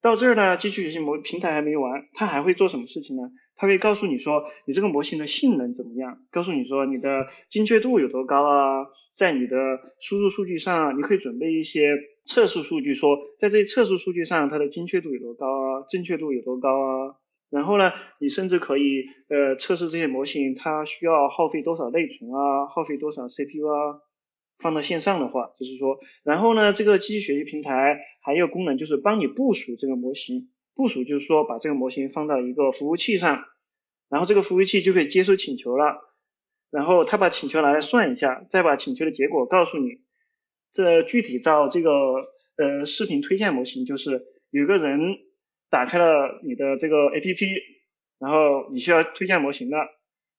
[0.00, 3.22] 到这儿呢，机器学习模平台还没完，它还会做什么事情呢？
[3.56, 8.86] 它会告诉你说你这个模型的性能怎么样，告诉你说你的精确度有多高啊，
[9.16, 9.56] 在你的
[9.98, 17.16] 输入数据上，你可以准备一些测试数据，说在这些测试数据上它的精确度有多高啊，正确度有多高啊。
[17.50, 24.00] 然后呢，你甚至可以呃测试这些模型它需要耗费多少内存啊，耗费多少 CPU 啊。
[24.58, 30.48] 放到线上的话，就是说，然后呢，这个机器学习平台还有功能就是帮你部署这个模型。
[30.74, 33.44] 部署就是说，把这个模型放到一个服务器上，
[34.08, 35.98] 然后这个服务器就可以接收请求了，
[36.70, 39.98] 然后他把请求拿来算一下，再把请求的结果告诉你。
[40.72, 41.90] 这具体到这个
[42.56, 45.18] 呃视频推荐模型，就是有个人
[45.70, 47.62] 打开了你的这个 APP，
[48.18, 49.76] 然后你需要推荐模型的。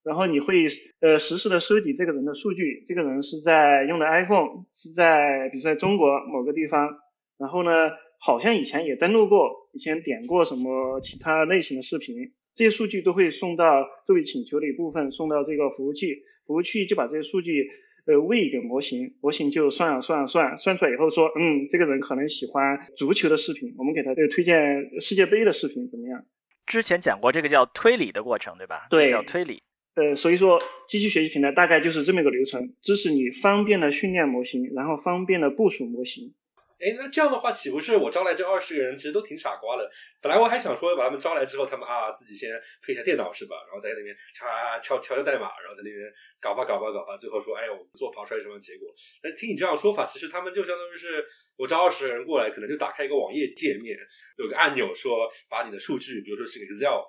[0.03, 0.67] 然后你会
[1.01, 6.97] 呃实时的收集这个人的数据，这个人是在用的 iPhone，是在比如说在中国某个地方，
[7.37, 12.15] 然后呢好像以前也登录过，以前点过什么其他类型的视频，
[12.55, 17.69] 这些数据都会送到作为请求的一部分送到这个服务器，服务器就把这些数据
[18.07, 26.23] 呃喂给模型，模型就算了算了算，算出来以后说嗯这个人可能喜欢足球的视频，我们给他这个推荐世界杯的视频怎么样？
[26.65, 28.87] 之前讲过这个叫推理的过程，对吧？
[28.89, 29.61] 对，叫推理。
[29.95, 36.33] 呃，所以说机器学习平台大概就是这么一个流程，支持你方便的训练模型，然后方便的部署模型。
[36.79, 39.89] 哎，那这样的话，岂不是我招来这二十个人其实都挺傻瓜的？
[40.21, 42.51] 本来我还想说把他们招来之后，他们啊自己先
[42.85, 43.55] 配一下电脑是吧？
[43.65, 44.45] 然后在那边敲
[44.79, 46.05] 敲敲敲代码，然后在那边
[46.39, 48.87] 搞吧搞吧搞吧，最后说哎，我们做跑出来什么结果？
[49.23, 51.25] 但是听你这样说法，其实他们就相当于是
[51.57, 53.97] 我招二十个人过来，可能就打开一个网页界面，
[54.37, 57.01] 有个按钮说把你的数据，比如说是个 Excel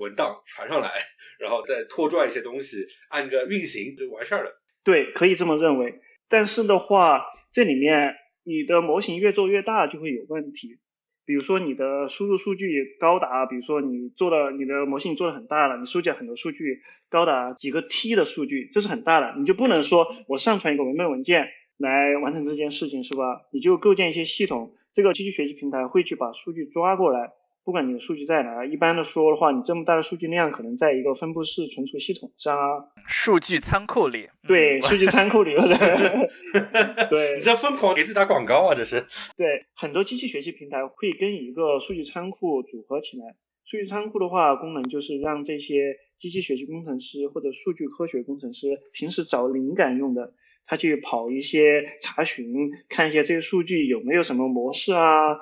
[0.00, 0.90] 文档传上来，
[1.38, 4.62] 然后再拖拽一些东西，按个运行就完事儿了。
[4.82, 6.00] 对，可以这么认为。
[6.26, 8.14] 但是的话，这里面。
[8.50, 10.78] 你的模型越做越大就会有问题，
[11.24, 23.42] 比如说你的输入数据高达，比如说你做了你的模型做的很大了，你收集很多数据，高达几个 T 的数据，这是很大的，你就不能说我上传一个文本文件来完成这件事情是吧？
[23.52, 27.30] 你就构建一些系统，这个机器学习平台会去把数据抓过来。
[27.70, 34.28] 不管你的数据在哪，一般的说的话，你这么大的数据量可能在一个分布式存储系统上啊，数据仓库里。
[34.48, 35.54] 对，数据仓库里。
[37.08, 39.06] 对，你这疯狂给自己打广告啊，这是。
[39.36, 43.36] 对，很多机器学习平台会跟一个数据仓库组合起来。
[43.64, 50.32] 数据仓库的话，功能就是让这些机器学习工程师或者数据科学工程师平时找灵感用的，
[50.66, 52.52] 他去跑一些查询，
[52.88, 55.36] 看一下这些数据有没有什么模式啊。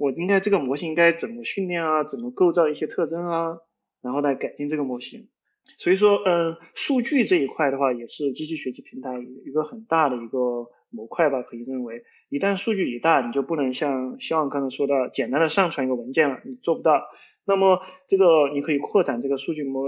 [0.00, 2.04] 我应该这个模型应该怎么训练啊？
[2.04, 3.58] 怎么构造一些特征啊？
[4.00, 5.28] 然后来改进这个模型。
[5.76, 9.10] 所以说，嗯，数据这一块的话，也是机器学习平台
[9.44, 11.42] 一个很大的一个模块吧。
[11.42, 17.02] 可以认为，一旦数据一大，你就不能像希望刚才说的，简单的上传一个文件了，你做不到。
[17.44, 19.86] 那么，这个你可以扩展这个数据模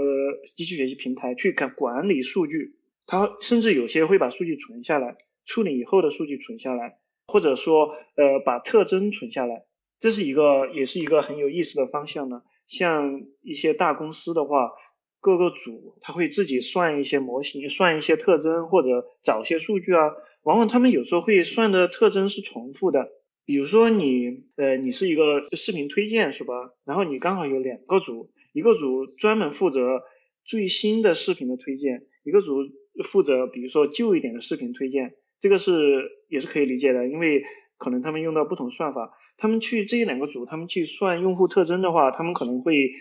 [0.55, 2.75] 机器学习平台去管管理数据。
[3.07, 5.15] 它甚至有些会把数据存下来，
[5.47, 9.63] 处理以后的数据存下来，或者说，呃，把特征存下来。
[10.03, 12.41] 这是一个，也是一个很有意思的方向呢。
[12.67, 14.73] 像一些大公司的话，
[15.21, 20.11] 各个组他会自己算一些模型，算一些特征，或者找一些数据啊。
[20.41, 23.07] 往往他们有时候会算的特征是重复的。
[23.45, 26.53] 比如说你，呃，你是一个视频推荐是吧？
[26.83, 30.01] 然后你刚好有两个组，一个组专门负责
[30.43, 32.57] 最新的视频的推荐，一个组
[33.05, 35.15] 负责比如说旧一点的视频推荐。
[35.39, 37.45] 这个是也是可以理解的，因为
[37.77, 39.13] 可能他们用到不同算法。
[39.37, 42.91] 他们去这两个组，他们去算用户特征的话，他们可能会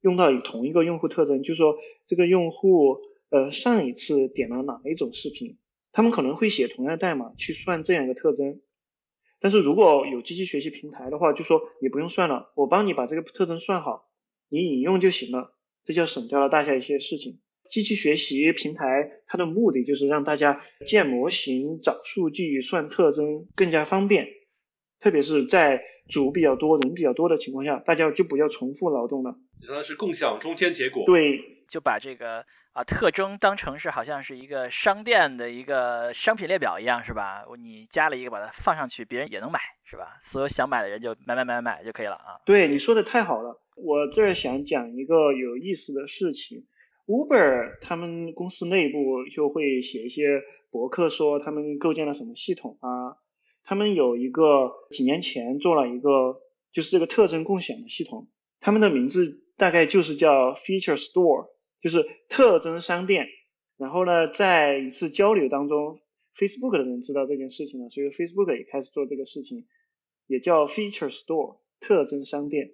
[0.00, 2.98] 用到同一个用户特征，就是说这个用户
[3.30, 5.58] 呃上一次点了哪一种视频，
[5.92, 8.60] 他们可能会写同样的代码去算这样一个特征。
[9.40, 14.08] 但是如果有机器学习平台的话，就说你不用算了，我帮你把这个特征算好，
[14.48, 17.40] 你引用就行了，这就省掉了大家一些事情。
[17.70, 24.28] 机器学习平台它的目的就是让大家建模型、找数据、算特征更加方便。
[25.04, 29.36] 特别是在组比较多、人比较多的情况下，大家就不要重复劳动了。
[29.60, 31.04] 相当于是共享中间结果。
[31.04, 31.38] 对，
[31.68, 32.42] 就把这个
[32.72, 37.44] 啊特征当成是好像是一个商店的一个商品列表一样，是吧？
[37.58, 40.16] 你加了一个，把它放上去，别人也能买，是吧？
[40.22, 42.40] 所有想买的人就买买买买买就可以了啊。
[42.46, 43.60] 对，你说的太好了。
[43.76, 46.64] 我这儿想讲一个有意思的事情
[47.06, 50.40] ，Uber 他们公司内部就会写一些
[50.70, 53.20] 博客，说他们构建了什么系统啊。
[53.64, 56.40] 他们有一个几年前做了一个，
[56.72, 58.28] 就是这个特征共享的系统，
[58.60, 61.48] 他们的名字大概就是叫 Feature Store，
[61.80, 63.26] 就是特征商店。
[63.76, 66.00] 然后呢，在一次交流当中
[66.36, 69.66] ，Facebook 的人知道这件事情了，所以 Facebook 也开始做这个事情，
[70.26, 72.70] 也叫 Feature Store，特征商店。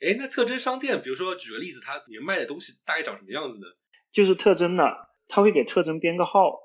[0.00, 3.66] 哎，那特征商店，比如说举个例子，它里面卖的东西大概长什么样子呢？
[4.10, 4.84] 就是特征的，
[5.28, 6.58] 它会给特征编个号。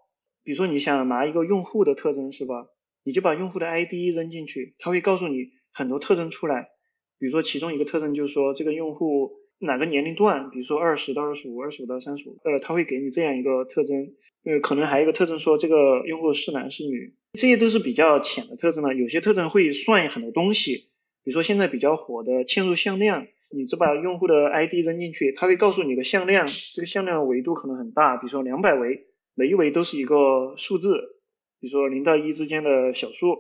[0.43, 2.67] 比如说你想拿一个用户的特征是吧？
[3.06, 6.70] 你就把用户的 ID 扔进去，它会告诉你很多特征出来。
[7.20, 14.14] 比如说其中一个特征就是说这个用户哪个年龄段，比如说二十到二十五、二十五到三十五，呃，它会给你这样一个特征。
[14.43, 18.93] 呃，可能还有一个特征说这个用户是男是女，这些都是比较浅的特征了。
[18.93, 20.89] 有些特征会算很多东西，
[21.24, 26.45] 比如说现在比较火的嵌入向量，你只把用户的 ID 扔进去，它会告诉你个向量，
[26.76, 31.14] 这个向量维度可能很大，比如说两百维，每一维都是一个数字，
[31.66, 33.39] 比如说零到一之间的小数。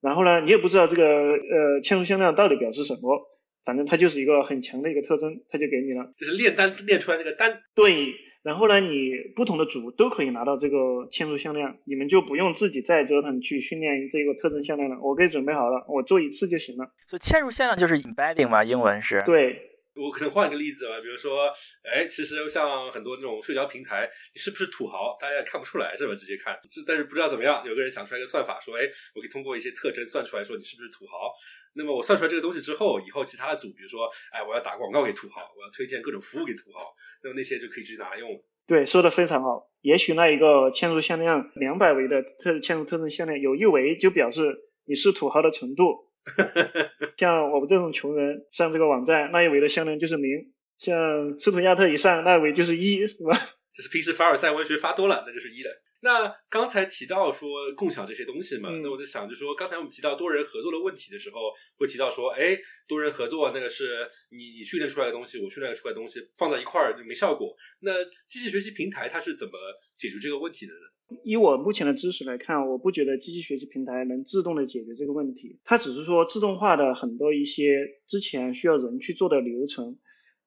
[0.00, 3.20] 然后呢，你也不知道这个呃嵌入向量到底表示什么，
[3.66, 6.10] 反正它就是一个很强的一个特征，它就给你了。
[6.16, 7.60] 就是炼单炼出来那个单。
[7.74, 8.14] 对。
[8.42, 10.76] 然后呢，你不同的组都可以拿到这个
[11.12, 14.98] 嵌入向量，你们就不用自己再折腾去训练这个特征向量了。
[15.02, 16.86] 我给准备好了，我做一次就行了。
[17.06, 19.22] 所以嵌入向量就是 embedding 嘛，英文是。
[19.26, 19.69] 对。
[20.00, 21.52] 我可能换一个例子吧，比如说，
[21.84, 26.14] 哎，其实像很多那种社交平台，你是不是土豪，大家也看不出来，是吧？
[26.14, 31.30] 直接看，就但是不知道怎么样，有个人想出来一个算法，说，哎，我可以通过一些特征算出来，说你是不是土豪。
[31.74, 38.40] 那么我算出来这个东西之后，以后其他的组，比如说，哎，我要打广告给土豪，我要推荐各种服务给土豪，那么那些就可以直接拿来用了。
[38.66, 39.68] 对，说的非常好。
[39.82, 44.42] 也许那一个嵌入向量两百维的特嵌入特征向量，有一维就表示
[44.86, 46.09] 你是土豪的程度。
[47.16, 50.52] 像我们这种穷人上这个网站，那一维的向量就是零。
[50.78, 53.36] 像斯图亚特以上，那一维就是一，是吧？
[53.74, 55.70] 就是平时凡尔赛文学发多了，那就是一了。
[56.02, 62.56] 那刚才提到说共享这些东西嘛，那我在想，就说刚才我们提到多人合作的问题的时候，会提到说，哎，
[62.88, 67.54] 多人合作那个是你你训练出来的东西，我训练出来的东西放在一块儿就没效果。
[67.80, 69.52] 那机器学习平台它是怎么
[69.98, 70.80] 解决这个问题的呢？
[71.24, 79.98] 以我目前的知识来看，我不觉得机器学习平台能自动的解决这个问题，它只是说自动化的很多一些之前需要人去做的流程，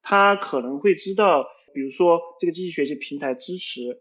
[0.02, 4.00] 它可能会知道，比如说这个机器学习平台支持。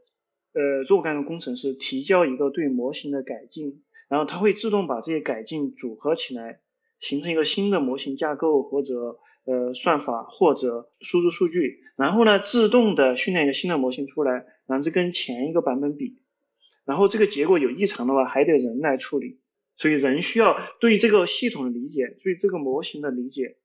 [0.55, 6.61] 呃，若干个工程师提交一个对模型的改进，然后它会自动把这些改进组合起来，
[7.01, 16.19] 形成一个新的模型架构或者呃算法或者输入数据，然后呢自动的训练一个新的模型出来，然后跟前一个版本比，
[16.85, 19.41] 然后这个结果有异常的话还得人来处理，
[19.77, 23.59] 所以人需要对这个系统的理解，对这个模型的理解，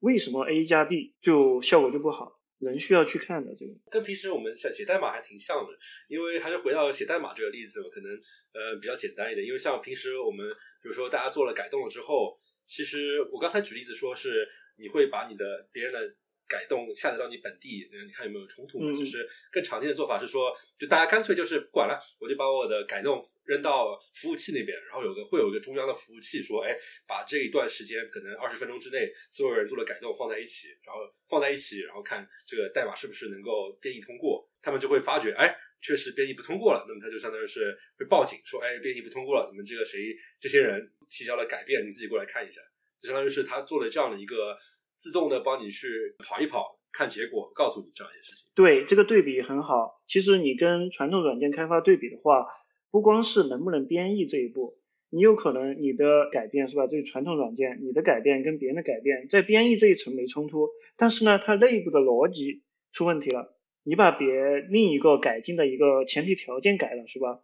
[0.00, 2.40] 为什么 A 加 B 就效果就不好？
[2.58, 5.72] 人需要去看的这个，跟平时我们写写代码还挺像的，
[6.08, 8.10] 因为还是回到写代码这个例子，可能
[8.54, 9.46] 呃比较简单一点。
[9.46, 10.48] 因为像平时我们，
[10.82, 14.48] 比如说大家做了改动了之后，其实我刚才举例子说是
[14.78, 16.00] 你会把你的别人的。
[16.46, 18.92] 改动下载到你本地，你看有没有冲突？
[18.92, 26.76] 其实更常见的做法是说，就大家干脆就是不管了，我就把我的改动扔到服务器那边，然后有个会有一个中央的服务器说，哎，
[27.06, 34.46] 把这一段时间可能二十分钟之内所有人做的改动放在一起，然后放在一起，然后看这个代码是不是能够编译通过。
[34.60, 42.60] 他们就会发觉，哎，确实编译不通过了，那么他就相当于是会报警说，哎，编译不通过了，你们这个谁这些人提交了改变，你自己过来看一下，
[43.00, 44.58] 就相当于是他做了这样的一个。
[45.04, 45.86] 自动的帮你去
[46.18, 48.46] 跑一跑，看结果，告诉你这样一件事情。
[48.54, 50.00] 对，这个对比很好。
[50.08, 52.46] 其实你跟传统软件开发对比的话，
[52.90, 54.78] 不光是能不能编译这一步，
[55.10, 56.86] 你有可能你的改变是吧？
[56.86, 63.54] 这个传统软件你的改变跟别人的改变在编译这一层没冲突，但是呢，它内部的逻辑出问题了。
[63.82, 64.26] 你把别
[64.70, 67.40] 另一个改进的一个前提条件改了是吧？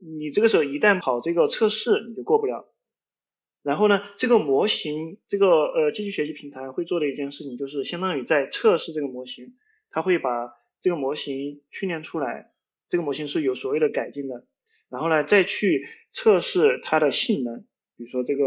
[0.00, 2.66] 你这个时候一旦跑这个测试，你就过不了。
[3.66, 9.56] 然后呢，这个模型，这个呃机器学习平台会做的一件事情，就是相当于在测试这个模型，
[9.90, 12.52] 它会把这个模型训练出来，
[12.88, 14.46] 这个模型是有所谓的改进的，
[14.88, 17.62] 然后呢再去测试它的性能，
[17.96, 18.44] 比如说这个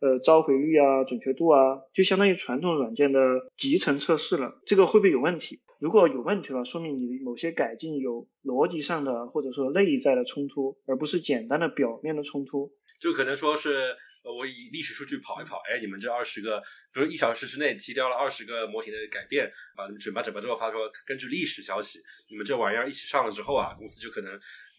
[0.00, 3.20] 呃召回率啊、准确度啊，就相当于传统软件的
[3.56, 4.60] 集成测试了。
[4.66, 5.60] 这个会不会有问题？
[5.78, 13.94] 如果有问题了，说明你某些改进有逻辑上的或者说内在的冲突，而不是简单的表面的冲突，就可能说是。
[14.22, 16.60] 我以历史数据跑一跑，哎，你们这二十个，
[16.92, 19.46] 比如一小时之内提交了二十个模型的改变，
[19.76, 24.38] 啊你们整吧整吧之后发说，根据历史消息，你们这玩意儿一起上了之后啊，公司就可能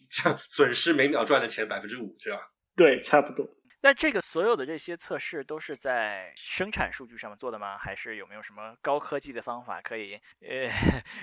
[0.09, 2.39] 像 损失每秒赚的钱百分之五这样。
[2.75, 3.58] 对，差不多。
[3.81, 7.77] 那这个所有的这些测试都是在生产数据上面做的吗？
[7.77, 10.65] 还是有没有什么高科技的方法可以呃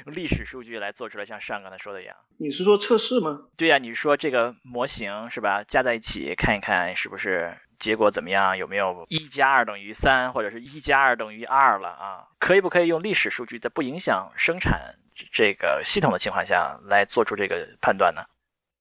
[0.07, 1.25] 用 历史数据来做出来？
[1.25, 2.17] 像上刚才说的一样？
[2.39, 3.41] 你是说测试吗？
[3.57, 5.63] 对呀，你是说这个模型是吧？
[5.63, 7.55] 加在一起看一看是不是？
[7.79, 8.57] 结果怎么样？
[8.57, 12.25] 有没有一加二等于三，或者是一加二等于二了啊？
[12.39, 14.95] 可以不可以用历史数据，在不影响生产
[15.31, 18.23] 这个系统的情况下来做出这个判断呢？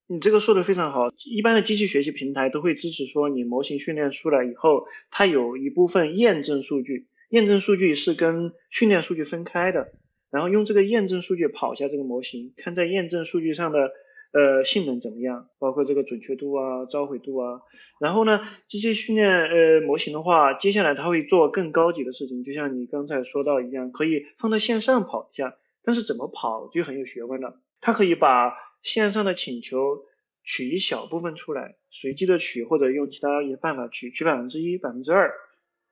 [0.08, 1.10] 你这个说的非常好。
[1.26, 7.08] 一般的机器学习平台都会支持说，你模型训练出来以后，它有一部分验证数据。
[7.30, 9.88] 验证数据是跟训练数据分开的，
[10.30, 13.90] 然后用这个验证数据跑一下这个模型，看在验证数据上的
[14.32, 17.62] 呃性能怎么样，包括这个准确度啊、召回度啊。
[18.00, 25.56] 然后呢，机器训练呃模型的话，接下来它会做更高级的事情，就像你刚才说到一样，可以放到线上跑一下。
[25.84, 28.54] 但是怎么跑就很有学问了，它可以把
[28.86, 30.06] 线上的请求
[30.44, 35.34] 取一小部分出来，随机的取或者用其他一些办法取，取百分之一、百分之二。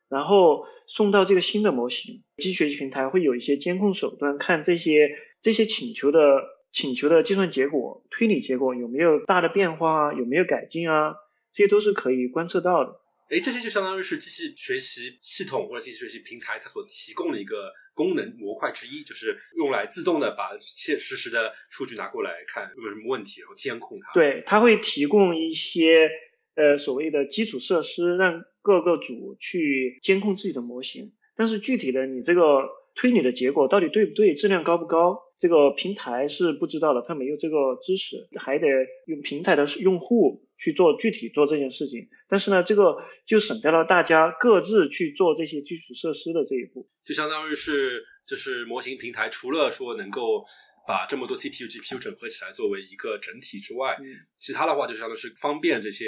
[0.10, 5.10] 然后送到这个新的模型，机器学习平台会有一些监控手段，看这些
[5.42, 11.16] 这些请求的请求的计算结果、推理结果有没有大的变化啊，有没有改进啊，
[11.52, 13.00] 这些都是可以观测到的。
[13.34, 24.14] 哎，这些就相当于是机器学习系统或者机器学习平台它所提供的一个功能模块之一，就是用来自动的把现实时的数据拿过来看有没有什么问题，然后监控它。
[24.14, 26.08] 对，它会提供一些
[26.56, 38.68] 呃所谓的基础设施，让各个组去监控自己的模型，但是具体的你这个推理的结果到底对不对，质量高不高，这个平台是不知道的，它没有这个知识，还得
[39.08, 42.08] 用平台的用户去做具体做这件事情。
[42.30, 42.96] 但是呢，这个
[43.26, 50.46] 就省掉了大家各自去做这些基础设施的这一步，就相当于是就是模型平台除了说能够
[50.88, 53.98] 把这么多 CPU、GPU 整合起来作为一个整体之外，
[54.38, 56.06] 其他的话就相当于是方便这些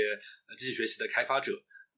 [0.57, 1.51] 机器学习的开发者。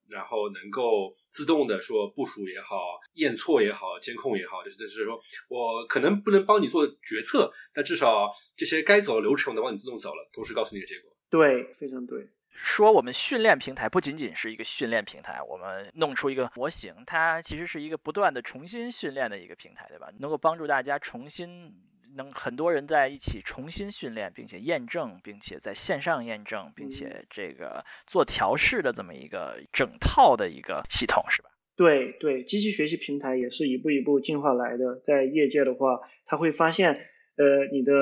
[0.10, 11.12] 然后能够自动的说部署也好，验错也好，监控也好，就是就是说我可能不能帮你做决策，但至少这些该走的流程能帮你自动走了，同时告诉你个结果。
[11.30, 12.26] 对，非常对。
[12.58, 20.10] 说我们训练平台不仅仅是一个训练平台，我们弄出一个模型，它其实是一个不断的重新训练的一个平台，对吧？
[20.20, 21.74] 能够帮助大家重新。
[22.16, 31.50] 能很多人在一起重新训练，并且验证，并且在线上验证，并且这个做调试的这么一个整套的一个系统，是吧？
[31.76, 35.00] 对对，机器学习平台也是一步一步进化来的。
[35.06, 36.92] 在业界的话，他会发现，
[37.36, 37.94] 呃，你的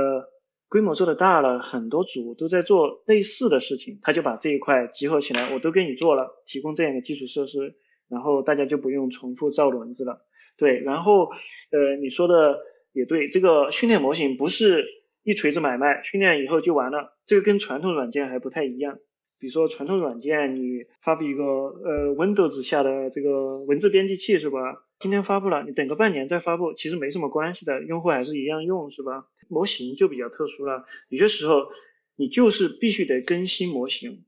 [0.75, 7.75] 规模做的大了，很多组都在做类似的事情，他就把这一块集合起来，我都给你做了，提供这样的基础设施，
[8.09, 10.25] 然后大家就不用重复造轮子了。
[10.57, 11.29] 对，然后，
[11.71, 12.59] 呃，你说的。
[12.91, 14.85] 也对，这个训练模型不是
[15.21, 17.17] 一锤子买卖，训练以后就完了。
[17.27, 18.99] 这个跟传统软件还不太一样。
[19.37, 24.84] 比如说传统软件，你发布一个呃 Windows 下的这个文字编辑器是吧？
[24.99, 29.27] 今天发布了，你等个半年再发布，其实没什么关系的，用户还是一样用是吧？
[29.49, 31.67] 模型就比较特殊了，有些时候
[32.15, 34.23] 你就是必须得更新模型。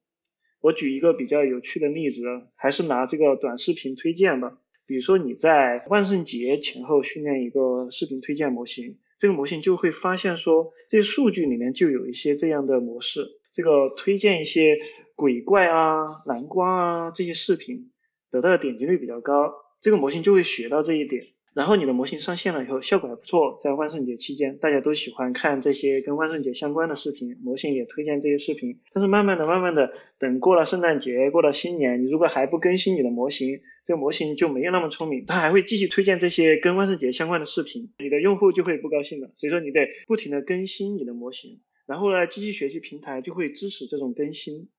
[0.59, 2.23] 我举一个比较有趣的例子，
[2.55, 4.57] 还是拿这个短视频推荐吧。
[4.85, 14.77] 比如说你在万圣节前后训练一个视频推荐模型，这个模型就会发现说，这些数据里面就有一些这样的模式，这个推荐一些
[15.15, 17.91] 鬼怪啊、蓝光啊这些视频，
[18.31, 21.23] 得到的点击率比较高，这个模型就会学到这一点。
[21.53, 23.59] 然后你的模型上线了以后，效果还不错。
[23.63, 28.79] 在万圣节期间，大家都喜欢看这些跟万圣节相关的视频，模型也推荐这些视频。
[28.93, 39.31] 但是慢慢的、慢慢的，等过了圣诞节、过了新年，你如果还不更新你的模型，这个模型就没有那么聪明，它还会继续推荐这些跟万圣节相关的视频，你的用户就会不高兴了。
[39.35, 41.59] 所以说，你得不停的更新你的模型。
[41.87, 44.69] 然后呢，机器学习平台就会支持这种更新。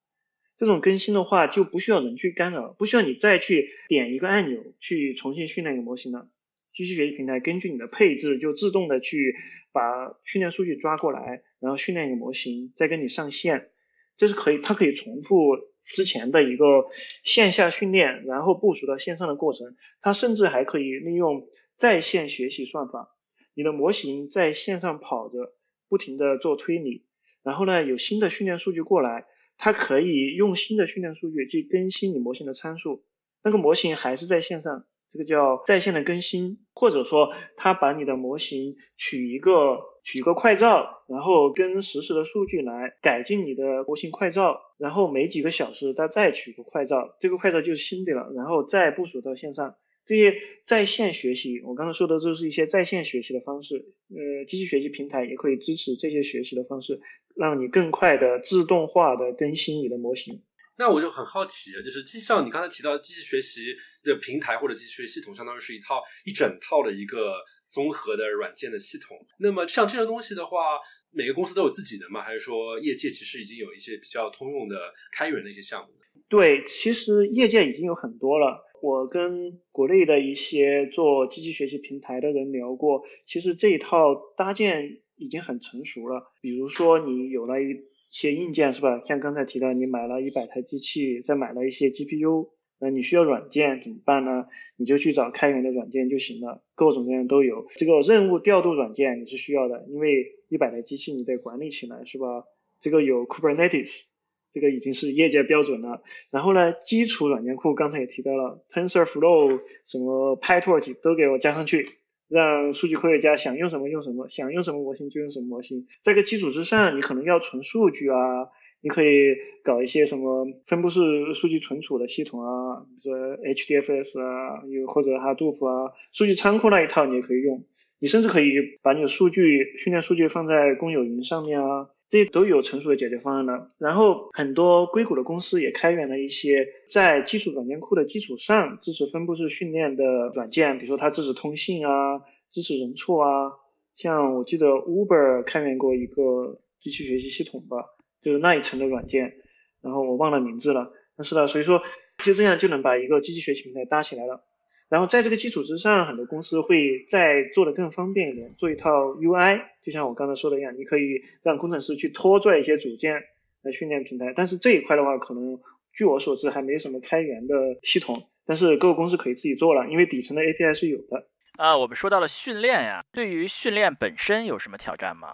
[0.59, 6.29] 这种更新的话，就不需要人去干扰，不需要你再去点一个按钮去重新训练一个模型了。
[6.75, 9.37] 机器学习平台根据你的配置，就自动的去
[9.73, 13.71] 把训练数据抓过来，然后训练一个模型，再跟你上线。
[14.17, 16.87] 这是可以，它可以重复之前的一个
[17.23, 19.77] 线下训练，然后部署到线上的过程。
[20.01, 21.47] 它甚至还可以利用
[21.77, 23.09] 在线学习算法，
[23.55, 25.55] 你的模型在线上跑着，
[25.89, 27.05] 不停的做推理，
[27.45, 29.27] 然后呢，有新的训练数据过来，
[29.59, 33.05] 它可以用新的训练数据去更新你模型的参数，
[33.45, 34.87] 那个模型还是在线上。
[35.11, 49.77] 这个叫在线的更新，或者说它把你的模型取一个取一个快照，然后跟实时的数据来改进你的模型快照，然后每几个小时它再取个快照，这个快照就是新的了，然后再部署到线上。
[50.05, 50.35] 这些
[50.67, 53.95] 在线学习，我刚才说的都是一些在线学习的方式。
[54.11, 57.01] 呃，机器学习平台也可以支持这些学习的方式，
[57.39, 60.43] 让你更快的自动化的更新你的模型。
[60.77, 67.35] 那我就很好奇，就是机上你刚才提到机器学习的平台或者机器学习系统，相当于是一套一整套的一个
[67.69, 69.17] 综合的软件的系统。
[69.41, 70.79] 那么像这些东西的话，
[71.11, 72.23] 每个公司都有自己的吗？
[72.23, 74.77] 还是说业界其实已经有一些比较通用的
[75.13, 75.89] 开源的一些项目？
[76.29, 78.65] 对，其实业界已经有很多了。
[78.81, 86.33] 我跟国内的一些做机器学习平台的人聊过，其实这一套搭建已经很成熟了。
[86.41, 87.77] 比如说你有了一
[88.11, 89.03] 些硬件是吧？
[89.05, 92.49] 像刚才提到，你买了一百台机器，再买了一些 GPU，
[92.81, 94.47] 那你需要软件怎么办呢？
[94.77, 97.67] 你就去找开源的软件就行了，各种各样都有。
[97.77, 102.45] 这个任务调度软件你是需要的，因为一百台机器你得管理起来，是吧？
[102.81, 104.05] 这个有 Kubernetes，
[104.53, 106.01] 这个已经是业界标准了。
[106.31, 111.98] 然后呢，基础软件库刚才也提到了，TensorFlow、什么 PyTorch 都给我加上去，
[112.29, 115.87] 让数据科学家想用什么用什么，想用什么模型就用什么模型。
[116.03, 118.49] 这个基础之上，你可能要存数据啊。
[118.81, 121.01] 你可以搞一些什么分布式
[121.35, 127.65] 数据存储的系统啊，比如说 HDFS 啊，又或者 Hadoop 啊，数据仓库那一套你也可以用。
[127.99, 133.73] 你甚至可以把你的数据训练数据放在公有云上面啊，这些都有成熟的解决方案了。
[133.79, 140.05] 然后很多硅谷的公司也开源了一些在基础软件库的基础上支持分布式训练的
[140.35, 143.53] 软件，比如说它支持通信啊，支持容错啊。
[143.97, 147.85] 像我记得 Uber 开源过一个机器学习系统吧。
[148.21, 149.33] 就是那一层的软件，
[149.81, 150.91] 然后我忘了名字了。
[151.17, 151.81] 但是呢，所以说
[152.25, 154.43] 就这样就能把一个机器学习平台搭起来了。
[154.89, 163.15] 然后在这个基础之上，很多公司会再做的更方便一点，做一套 UI，就像我刚才说的一样，你可以让工程师去拖拽一些组件
[163.63, 164.33] 来训练平台。
[164.35, 165.61] 但是这一块的话，可能
[165.93, 171.27] 据我所知还没什么开源的系统，但是各个公司可以自己做了，因为底层的 API 是有的。
[171.59, 175.29] 啊，我们说到了训练呀，对于训练本身有什么挑战吗？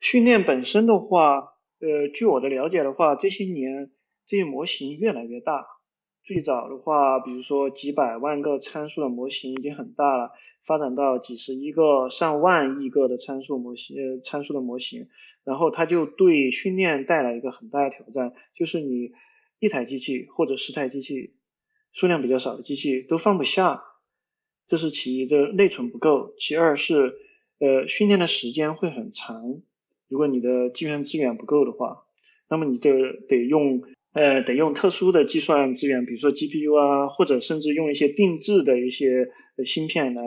[0.00, 1.54] 训练本身的话。
[1.80, 3.92] 呃，据我的了解的话，这些年
[4.26, 5.64] 这些模型越来越大。
[6.28, 15.08] 最早的话，比如说几百万个参数的模型已经很大了，发展到几十亿个、上万亿个的参数模型，呃，参数的模型，
[15.42, 19.12] 然后它就对训练带来一个很大的挑战，就是你
[19.58, 21.32] 一台机器或者十台机器，
[21.94, 23.82] 数量比较少的机器都放不下，
[24.66, 27.14] 这是其一，这内存不够；其二是，
[27.58, 29.62] 呃，训练的时间会很长。
[30.08, 32.04] 如果你的计算资源不够的话，
[32.50, 32.90] 那么你就
[33.30, 33.82] 得用
[34.12, 39.28] 呃得用特殊的计算资源，比如说 GPU 啊，或者甚至用一些定制的一些
[39.64, 40.22] 芯片来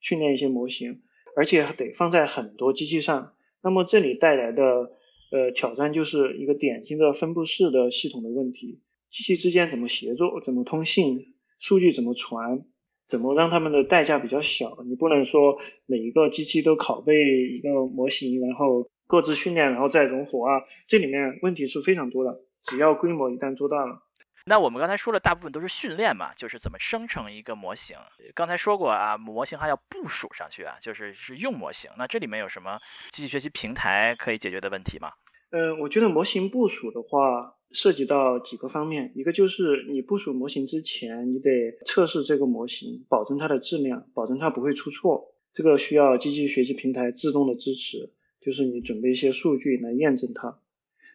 [0.00, 1.00] 训练一些模型，
[1.36, 3.32] 而且得放在很多机器上。
[3.62, 4.90] 那么这里带来的
[5.30, 8.80] 呃挑战就是一个典型的分布式的系统的问题：
[9.10, 12.64] 机器之间怎么协作，怎么通信，数据怎么传，
[13.08, 14.78] 怎么让他们的代价比较小？
[14.86, 17.14] 你不能说每一个机器都拷贝
[17.48, 18.88] 一个模型，然后。
[19.08, 22.40] 各自训练，然后再融合啊，这里面问题是非常多的。
[22.64, 24.02] 只要规模一旦做大了，
[24.46, 27.96] 那我们刚才说的大部分都是训练嘛，就是怎么生成一个模型。
[28.34, 31.90] 刚才说过啊，模型还要部署上去啊，就是是用模型。
[31.98, 32.78] 那这里面有什么
[33.10, 35.12] 机器学习平台可以解决的问题吗？
[35.50, 45.34] 嗯，我觉得模型部署的话，涉及到几个方面，一个就是你部署模型之前，你得测试这个模型，保证它的质量，保证它不会出错。
[45.52, 48.12] 这个需要机器学习平台自动的支持。
[48.44, 50.58] 就是你准备一些数据来验证它。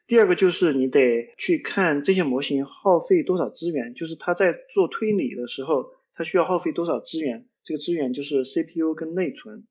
[0.08, 7.46] 第二个就是你得去看这些模型耗费多少资源，就是它在做推理的时候，它需要耗费多少资源。
[7.66, 9.68] 这个资源就是 CPU 跟内存。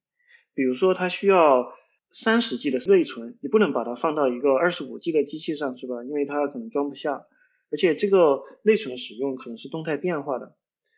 [0.52, 1.72] 比如说它需要
[2.12, 6.04] 三十 G 的内存，你不能把它放到一个二十五 G 的机器上，是吧？
[6.04, 7.24] 因为它可能装不下，
[7.70, 10.54] 而且这个内存的使用可能是动态变化的。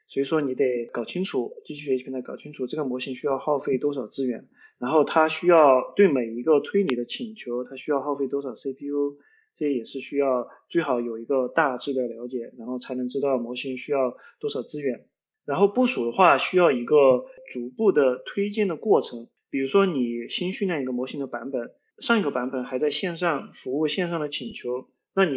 [0.09, 9.19] 所以说你得搞清楚机器学习平台搞清楚这个模型需要耗费多少资源，然后它需要对每一个推理的请求，它需要耗费多少 CPU，
[9.59, 15.07] 这也是需要最好有一个大致的了解，然后才能知道模型需要多少资源。
[15.45, 25.37] 然后部署的话需要一个逐步的推荐的过程，比如说你新训练一个模型的版本，上一个版本还在线上服务线上的请求，那你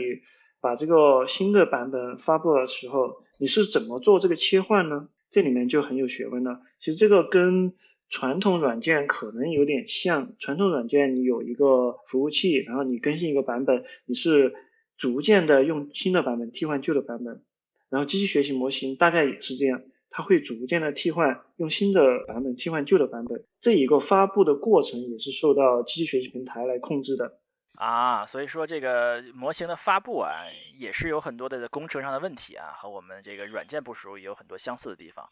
[0.60, 3.24] 把这个新的版本发布的时候。
[3.42, 5.10] 你是怎么做这个切换呢？
[5.32, 6.62] 这里面就很有学问了。
[6.78, 7.74] 其实这个跟
[8.12, 10.36] 传统软件可能有点像。
[10.38, 14.54] 传统软件你有一个服务器，然后你更新一个版本，你是
[14.98, 17.42] 逐渐的用新的版本替换旧的版本。
[17.90, 23.46] 然后机器学习模型大概也是这样，它会逐渐的替换用新的版本替换旧的版本。
[23.62, 27.41] 这一个发布的过程也是受到机器学习平台来控制的。
[27.82, 30.44] 啊，所以说这个模型的发布啊，
[30.78, 35.28] 也是有很多的工程上的问题啊，和我们这个软件部署也有很多相似的地方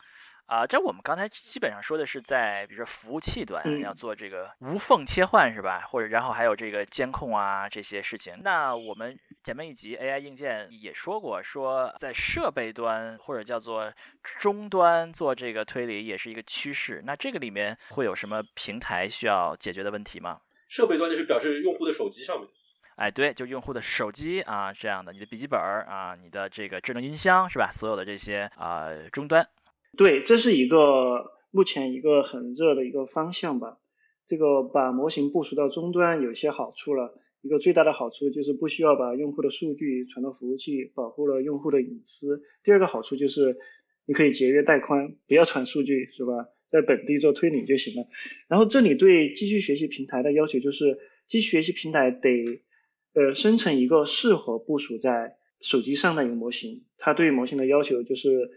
[0.48, 0.66] 啊。
[0.66, 5.82] 这我们刚才基本上说的是在，比如说服务器端要做这个无缝切换是吧？
[5.92, 8.36] 或者然后还有这个监控啊这些事情。
[8.42, 13.94] 那我们前面一集 AI 硬件也说过，说在设备端或者叫做
[14.24, 17.04] 终端做这个推理也是一个趋势。
[17.06, 20.40] 那这个里面会有什么平台需要解决的问题吗？
[20.70, 22.48] 设备端就是表示用户的手机上面，
[22.96, 27.70] 哎，对，就用户的手机啊，这样的，你的笔记本啊，你的这个智能音箱是吧？
[27.72, 29.46] 所有的这些啊终端，
[29.98, 33.80] 对，这是一个目前一个很热的一个方向吧。
[34.28, 42.44] 这个把模型部署到终端有些好处了，一个最大的好处就是不需要把用户的数据传到服务器，保护了用户的隐私。
[42.64, 43.58] 第二个好处就是
[44.06, 46.46] 你可以节约带宽，不要传数据，是吧？
[46.72, 48.08] 在本地做推理就行了。
[48.48, 50.98] 然后这里对机器学习平台的要求就是，
[51.28, 52.62] 机器学习平台得
[53.14, 56.86] 呃生成一个适合部署在手机上的一个模型。
[56.98, 58.52] 它对模型的要求就是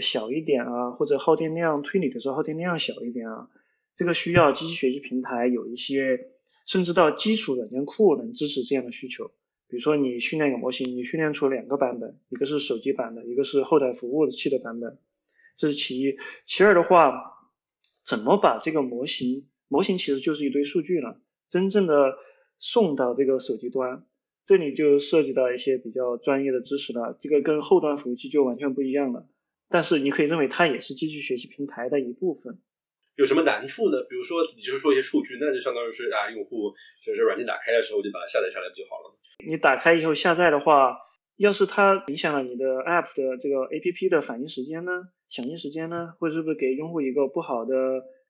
[0.00, 3.48] 小一点啊，或者耗电量推理的时候耗电量小一点啊。
[3.96, 6.30] 这个需要机器学习平台有一些。
[6.66, 9.26] 甚至到基础软件库能支持这样的需求，
[9.68, 14.96] 比如说你训练一个模型，你训练出两个版本，一个是手机版的，一个是后台服务器的版本，
[15.58, 16.16] 这是其一。
[16.46, 17.33] 其二的话，
[18.04, 22.16] 怎么把这个模型，模型其实就是一堆数据了，真正的
[22.58, 24.04] 送到这个手机端，
[24.46, 29.26] 这里就涉及到一些比较专业的知识了，这个跟后端服务器就完全不一样了。
[29.68, 32.58] 但是你可以认为它也是机器学习平台的一部分。
[33.16, 34.02] 有什么难处呢？
[34.08, 36.74] 比如说，你就是说一些数据，那就相当于是啊，用户
[37.04, 39.16] 就是软件打开的时候就把它下载下来不就好了？
[39.46, 40.98] 你打开以后下载的话，
[41.36, 47.74] 要是它影响了你的 App 的这个 APP 的反应时间呢，响应时间呢，会是不是给用户一个不好的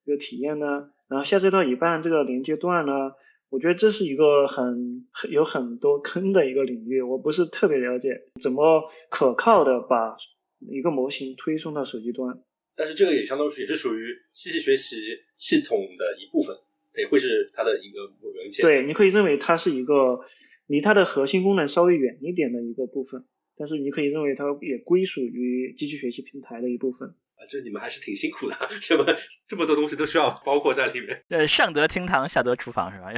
[0.07, 0.89] 一个体验呢？
[1.07, 3.15] 然后下载到一半这个连接断了，
[3.51, 10.17] 我觉得这是一个很有很多坑的一个领域，我不是特别了解怎么可靠的把
[10.61, 12.43] 一个模型推送到手机端。
[12.75, 14.97] 但是这个也相当于也是属于机器学习
[15.37, 16.57] 系统的一部分，
[16.97, 18.01] 也会是它的一个
[18.33, 18.65] 元件。
[18.65, 20.21] 对，你可以认为它是一个
[20.69, 23.27] 离它的核心功能稍微远一点的一个部分，
[23.57, 27.09] 但是你可以认为它也归属于机器学习平台的一部分。
[27.37, 29.05] 啊这你们还是挺辛苦的， 这么
[29.47, 31.21] 这么多东西都需要包括在里面。
[31.29, 33.13] 呃，上得厅堂，下得厨房，是吧？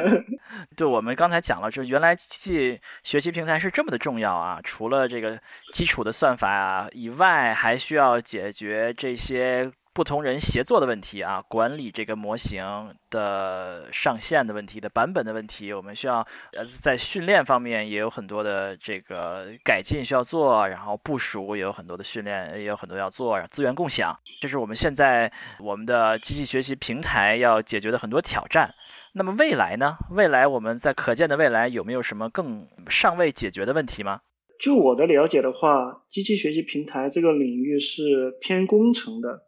[0.74, 4.58] 对我们刚才讲了，就是原来机器学习平台是这么的重要啊！
[4.64, 5.38] 除了这个
[5.74, 9.70] 基础的算法啊以外，还需要解决这些。
[9.94, 12.64] 不同人协作的问题啊，管理这个模型
[13.10, 25.30] 的上线的问题的版本的问题，我们需要呃在训练方面也有很多的这个改进需要做，然后部署也有很多的训练也有很多要做，资源共享，这是我们现在
[25.60, 28.72] 我们的机器学习平台要解决的很多挑战。
[29.12, 29.96] 那么未来呢？
[30.12, 34.22] 未来我们在可见的未来有没有什么更尚未解决的问题吗？
[34.58, 39.42] 就我的了解的话，机器学习平台这个领域是偏工程的。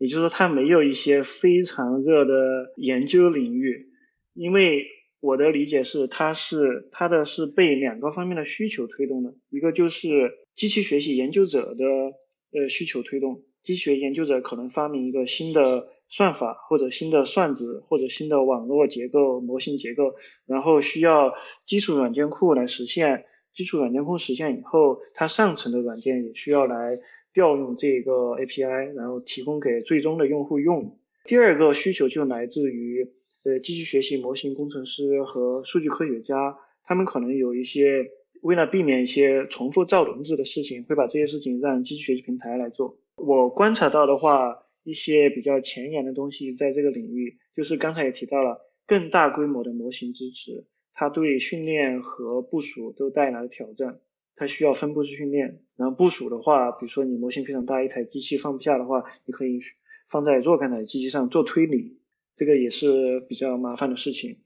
[0.00, 3.90] 也就是说，它没有一些非常热的研究领域，
[4.32, 4.86] 因为
[5.20, 20.14] 我的理解是，它是它的是被两个方面的需求推动的，一个就是机器学习研究者的呃需求推动，机器学研究者可能发明一个新的算法或者新的算子或者新的网络结构模型结构，
[20.46, 21.34] 然后需要
[21.66, 26.96] 基础软件库来实现，基础软件库实现以后，它上层的软件也需要来。
[27.32, 30.98] 调用这个 API，然后提供给最终的用户用。
[31.24, 33.06] 第二个需求就来自于
[33.44, 38.06] 呃机器学习模型工程师和数据科学家，他们可能有一些
[38.42, 42.98] 为了避免一些重复造轮子的事情，会把这些事情让机器学习平台来做。
[43.16, 50.64] 我观察到的话，一些比较前沿的东西在这个领域，就是刚才也提到了更大规模的模型支持，
[50.94, 54.00] 它对训练和部署都带来了挑战。
[54.40, 59.60] 它需要分布式训练，然后部署的话，比如说你模型非常大，一台机器放不下的话，你可以
[60.08, 62.00] 放在若干台机器上做推理，
[62.36, 64.38] 这个也是比较麻烦的事情。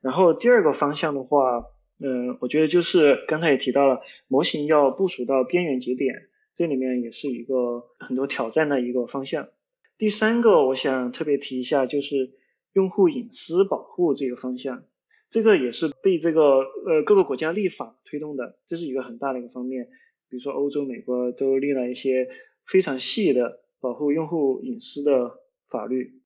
[0.00, 1.64] 然后第二个方向的话，
[1.98, 9.48] 嗯，我觉得就是刚才也提到了，模型要部署到边缘节点，这里面也是一个很多挑战的一个方向。
[9.98, 12.34] 第三个，我想特别提一下，就是
[12.72, 14.84] 用户隐私保护这个方向。
[15.30, 19.88] 这个也是被这个呃各个国家立法推动的，这是一个很大的一个方面。
[20.28, 22.28] 比如说欧洲、美国都立了一些
[22.66, 25.30] 非常细的保护用户隐私的
[25.68, 26.20] 法律。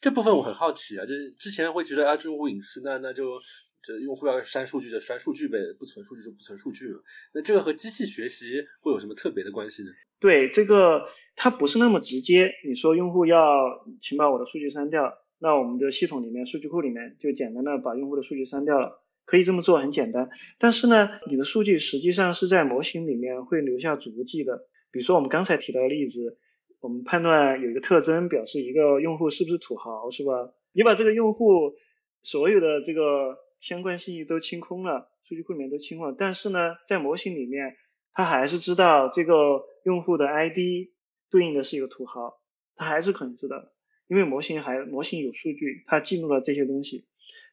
[0.00, 3.38] 这部分我很好奇啊，就是之前会觉得啊，用户隐私那，那就
[3.82, 7.02] 这用户要删数据就删数据呗，不存数据就不存数据了。
[7.34, 9.90] 那这个和机器学习会有什么特别的关系呢？
[10.18, 11.06] 对，这个
[11.36, 12.50] 它不是那么直接。
[12.66, 15.10] 你说用户要请把我的数据删掉。
[15.42, 20.28] 那我们的系统里面，数据库里面就简单的把用户的数据删掉了，可以这么做，很简单。
[20.58, 24.68] 但是呢，你的数据实际上是在模型里面会留下足迹的。
[24.90, 26.36] 比如说我们刚才提到的例子，
[26.80, 30.52] 我们判断有一个特征表示一个用户是不是土豪，是吧？
[30.72, 31.72] 你把这个用户
[32.22, 37.76] 所有的这个相关信息都清空了，数据库里面都清空了，但是呢，在模型里面，
[38.12, 40.90] 它还是知道这个用户的 ID
[41.30, 42.40] 对应的是一个土豪，
[42.76, 43.56] 它还是可能知道。
[44.10, 47.04] 因为模型还模型有数据，它记录了这些东西，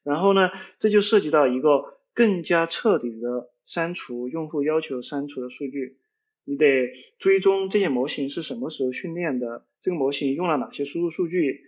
[0.02, 0.50] 然后呢，
[0.80, 5.98] 这就涉及到一个更加彻底的删除用户要求删除的数据，
[6.46, 6.90] 你得
[7.20, 11.62] 追踪这些模型是什么时候训练的，这个模型用了哪些输入数据，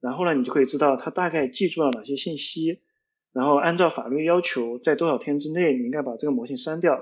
[0.00, 2.80] 然后呢，你就可以知道它大概记住了哪些信息，
[3.32, 7.00] 然后按照法律要求，在多少天之内你应该把这个模型删掉。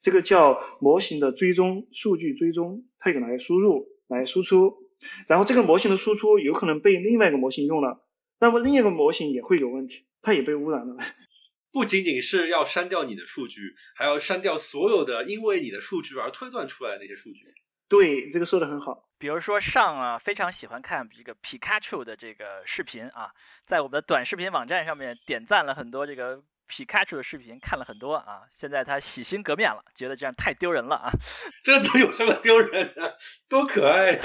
[0.00, 4.79] 这个叫模型的追踪数据追踪，它有来输入来输出，
[5.26, 8.06] 然后这个模型的输出有可能被另外一个模型用了，
[8.38, 10.96] 那么另一个模型也会有问题，它也被污染了。
[11.72, 17.44] 不仅仅是要删掉你的数据，还要删掉所有的因为你的数据而推断出来的那些数据。
[17.88, 19.08] 对，这个说的很好。
[19.18, 23.30] 比如说上啊，非常喜欢看这个皮卡丘的这个视频啊，
[23.64, 26.42] 在我们的短视频网站上面点赞了很多这个。
[26.70, 31.10] 皮卡丘的视频看了很多啊，现在他洗心革面了，觉得这样太丢人了啊！
[31.64, 33.18] 这怎么有什么丢人的？
[33.48, 34.20] 多可爱呀！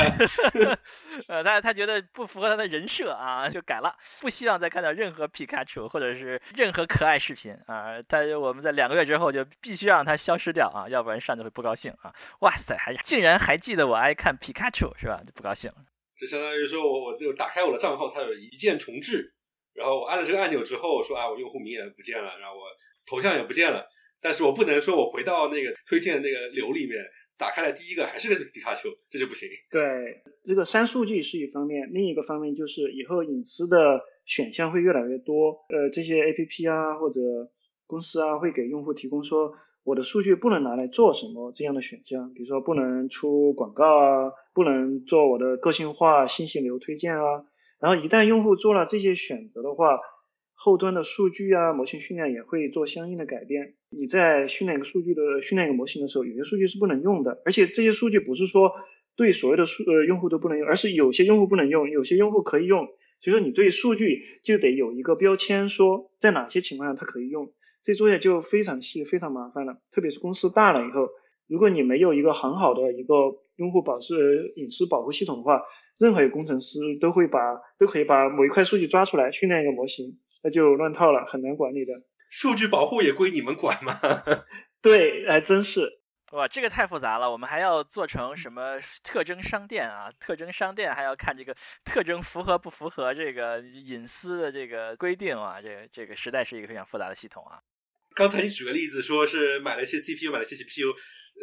[1.27, 3.91] 呃，他他觉得不符合他的人设啊，就改了，
[4.21, 7.99] 不希望再看到任何皮卡丘或者是任何可爱视频啊。
[8.07, 12.13] 他我们在两个月之后就必须让他消失掉啊，要不然上就会不高兴啊。
[12.41, 15.19] 哇塞，还竟然还记得我爱看皮卡丘是吧？
[15.25, 15.71] 就不高兴。
[16.15, 19.34] 就相当于说我我就打开我的账号，它有一键重置。
[19.75, 22.63] 然后我按了这个按钮之后，说啊，我用户名也不见了，然后我
[23.05, 23.85] 头像也不见了，
[24.21, 27.03] 但是我不能说我回到那个推荐那个流里面，
[27.37, 29.49] 打开了第一个还是个皮卡丘，这就不行。
[29.69, 35.51] 对，这个删数据是一方面，另一个方面就是以后隐私的选项会越来越多。
[35.67, 37.19] 呃，这些 A P P 啊或者
[37.85, 39.53] 公司啊会给用户提供说
[39.83, 47.45] 我的数据不能拿来做什么这样的选项，比如说不能出广告啊，不能做我的个性化信息流推荐啊。
[47.85, 49.99] 然后一旦用户做了这些选择的话，
[50.55, 53.75] 后端的数据啊，模型训练也会做相应的改变。
[53.91, 58.71] 你在训练一个数据的训练一个模型的时候，有些数据是不能用的，而且这些数据不是说
[59.15, 62.87] 对所有的数呃用户都不能用，而是有些用户不能用，有些用户可以用。
[63.21, 67.53] 所以说你对数据就得有一个标签，说在哪些情况下它可以用。
[67.83, 69.77] 这作业就非常细，非常麻烦了。
[69.91, 71.09] 特别是公司大了以后，
[71.47, 73.13] 如果你没有一个很好的一个
[73.57, 75.61] 用户保持隐私保护系统的话，
[75.97, 77.39] 任何一个工程师都会把
[77.77, 81.93] 都可以把某一块数据抓出来训练一个模型，那就乱套了，很难管理的。
[82.29, 83.99] 数据保护也归你们管吗？
[84.81, 86.01] 对，还真是。
[86.31, 90.11] 哇，这个太复杂了，我们还要做成什么特征商店啊？
[90.19, 95.61] 特征商店还要看这个特征符合不符合这个隐私的这个规定啊？
[95.61, 97.59] 这个这个实在是一个非常复杂的系统啊。
[98.13, 100.93] 刚才你举个例子，说是买了一些 CPU，买了一些 GPU。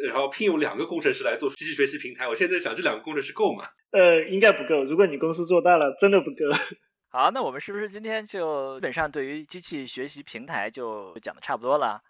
[0.07, 3.63] 然后聘用两个工程师来做机器学习平台，我现在想这两个工程师够吗？
[3.93, 4.83] 呃，应该不够。
[4.83, 6.37] 如果你公司做大了，真的不够。
[7.09, 12.01] 好，那我们是不是今天就基本上对于机器学习平台就讲的差不多了？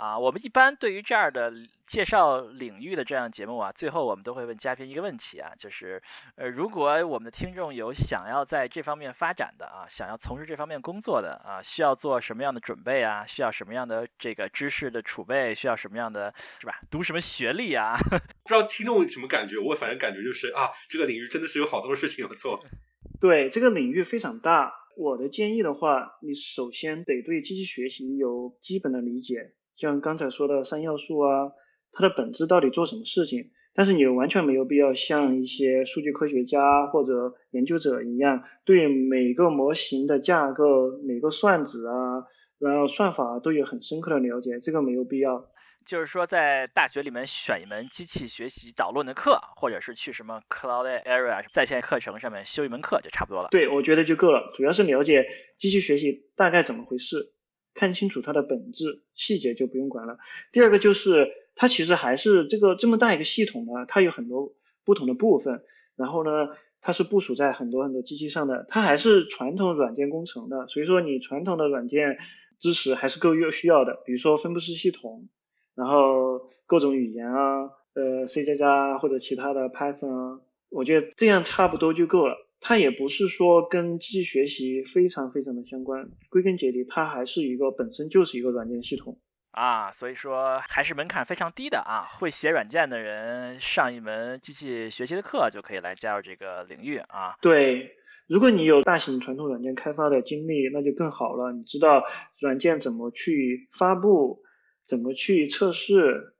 [0.00, 1.52] 啊，我们一般对于这样的
[1.84, 6.02] 介绍领域的这样节目啊，最后我们都会问嘉宾一个问题啊，就是，
[6.36, 13.26] 呃，如果我们的听众有想要在这方面发展的啊，想要从事这方面工作的啊，需要做什么样的准备啊？
[13.26, 15.54] 需要什么样的这个知识的储备？
[15.54, 16.80] 需要什么样的是吧？
[16.90, 17.94] 读什么学历啊？
[18.08, 19.58] 不知道听众什么感觉？
[19.58, 22.64] 我反正感觉就是啊，这个领域真的是有好多事情要做。
[23.20, 24.72] 对，这个领域非常大。
[24.96, 29.52] 我的建议的话，你首先得对机器学习有基本的理解。
[29.80, 31.52] 像刚才说的三要素啊，
[31.92, 33.50] 它的本质到底做什么事情？
[33.72, 42.26] 但是你完全没有必要像一些数据科学家或者研究者一样，对每个模型的架构、每个算子啊，
[42.58, 45.46] 然后算法都有很深刻的了解，这个没有必要。
[45.86, 53.48] 就是说，在大学里面选一门机器学习导论的课，或者是去什么 Cloud Area 在线课程上面修一门课就差不多了。
[53.50, 55.24] 对，我觉得就够了，主要是了解
[55.58, 57.32] 机器学习大概怎么回事。
[57.80, 60.18] 看清楚它的本质，细节就不用管了。
[60.52, 64.52] 第二个就是它其实还是这个这么大一个系统呢，它有很多
[64.84, 65.62] 不同的部分，
[65.96, 66.50] 然后呢，
[66.82, 72.18] 它是部署在很多很多机器上的，它还是传统软件工程的，所以说你传统的软件
[72.58, 75.30] 知识还是够需需要的，比如说分布式系统，
[75.74, 82.36] 然后各种语言啊，呃，C 加加或者其他的 Python 啊，我觉得这样差不多就够了。
[82.60, 89.18] 它也不是说跟机器学习非常非常的相关，归根结底，它还是一个本身就是一个软件系统
[89.52, 97.34] 啊，所以说还是门槛非常低的啊，会写软件的人上一门机器学习的课就可以来加入这个领域啊。
[97.40, 97.90] 对，
[98.28, 102.04] 如果你有大型传统软件开发的经历，那就更好了，你知道
[102.40, 104.42] 软件怎么去发布，
[104.86, 106.34] 怎么去测试，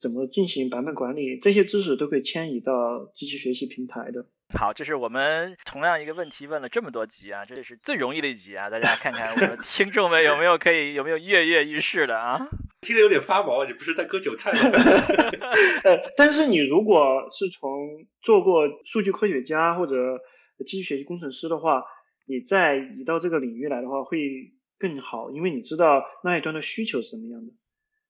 [0.00, 4.26] 怎么进行版本管理，这些知识都可以迁移到机器学习平台的。
[4.58, 8.70] 好，这是我们同样一个问题问了这么多集啊，这是最容易的一集啊！
[8.70, 12.38] 大家看看我们 听众们有没有可以有没有跃跃欲试的啊？
[12.82, 14.60] 听得有点发毛，你不是在割韭菜吗？
[15.84, 20.20] 呃，但是你如果是从做过数据科学家或者
[20.66, 21.82] 机器学习工程师的话，
[22.26, 24.18] 你再移到这个领域来的话会
[24.78, 27.52] 更好，因为你知道那一端的需求是什么样的，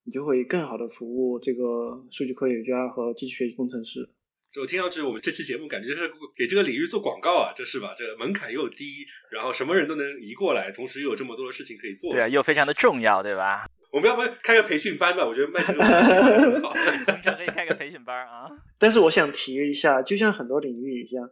[0.05, 4.11] 你就会更好的服务这个数据科学家和机器学习工程师。
[4.53, 7.95] 就听上去，我们这期节目感觉就是给这个领域做广告啊，这是吧？
[7.97, 13.65] 这个门槛又低，然后什么人都能移过来，同时又有这么多的事情可以做，对啊，又非常的重要，对吧？
[13.91, 15.25] 我们要不要开个培训班吧？
[15.27, 18.51] 我觉得卖这个 很好，可以开个培训班啊。
[18.79, 21.31] 但是我想提一下，就像很多领域一样，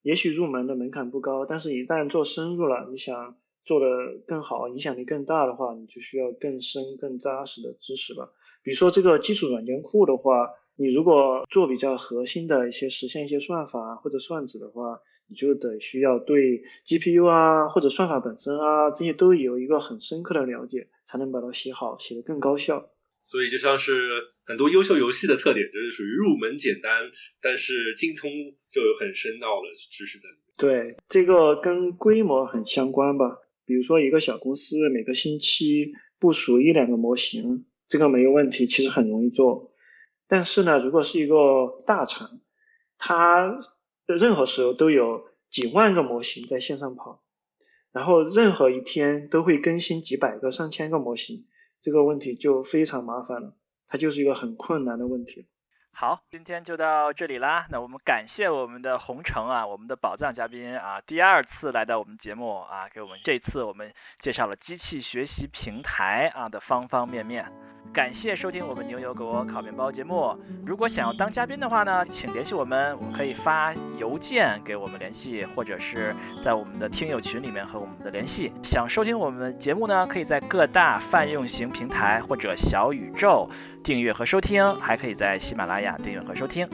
[0.00, 3.86] 也许入门的门槛不高，但是一旦做深入了，你想做的
[4.26, 8.32] 更好，影响力更大的话，你就需要更深、更扎实的知识了。
[8.62, 10.48] 比如说这个基础软件库的话。
[10.76, 14.98] 你如果做比较核心的一些实现一些算法或者算子的话，
[15.28, 22.90] 你就得需要对 GPU 啊或者算法本身啊这些都有一个很深刻的了解，才能把它写好，写得更高效。
[23.22, 24.10] 所以就像是
[24.44, 26.90] 很多优秀游戏的特点，就是属于入门简单，
[27.40, 28.28] 但是精通
[28.68, 30.52] 就有很深奥的知识在里面。
[30.56, 33.38] 对，这个跟规模很相关吧。
[33.64, 39.71] 比如说一个小公司每个星期部署一两个模型，这个没有问题，其实很容易做。
[40.32, 42.40] 但是呢，如果是一个大厂，
[42.96, 43.54] 它
[44.06, 47.22] 任何时候都有几万个模型在线上跑，
[47.92, 51.44] 然后任何一天都会更新几百个、上千个模型，
[51.82, 53.54] 这个问题就非常麻烦了，
[53.86, 55.46] 它就是一个很困难的问题。
[55.92, 57.66] 好，今天就到这里啦。
[57.70, 67.44] 那我们感谢我们的红城啊，我们的宝藏嘉宾啊，第二次来到我们节目啊，给我们这次我们介绍了机器学习平台啊的方方面面。
[67.92, 70.34] 感谢收听我们牛油果烤面包节目。
[70.64, 78.50] 如果想要当嘉宾的话呢，请联系我们，我们可以发邮件给我们联系，或者是在我们的听友群里面和我们的联系。
[78.62, 83.46] 想收听我们节目呢，可以在各大泛用型平台或者小宇宙
[83.84, 86.66] 订阅和收听，还可以在喜马拉雅订阅和收听。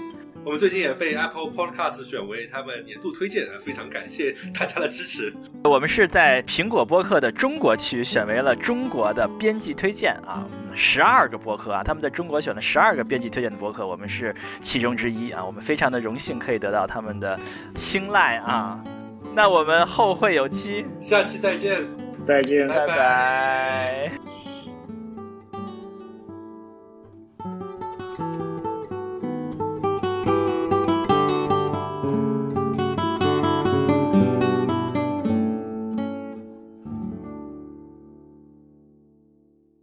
[0.49, 5.31] 我们最近也被 Apple Podcast 选为他们年度推荐，非常感谢大家的支持。
[5.65, 17.39] 我们是在苹果播客的中国区选为了中国的编辑推荐啊，十二个播客啊，他们在中国选了十二个编辑推荐的播客，我们是其中之一啊，我们非常的荣幸可以得到他们的
[17.75, 18.83] 青睐啊。
[19.35, 21.85] 那我们后会有期，下期再见，
[22.25, 24.28] 再见，拜拜。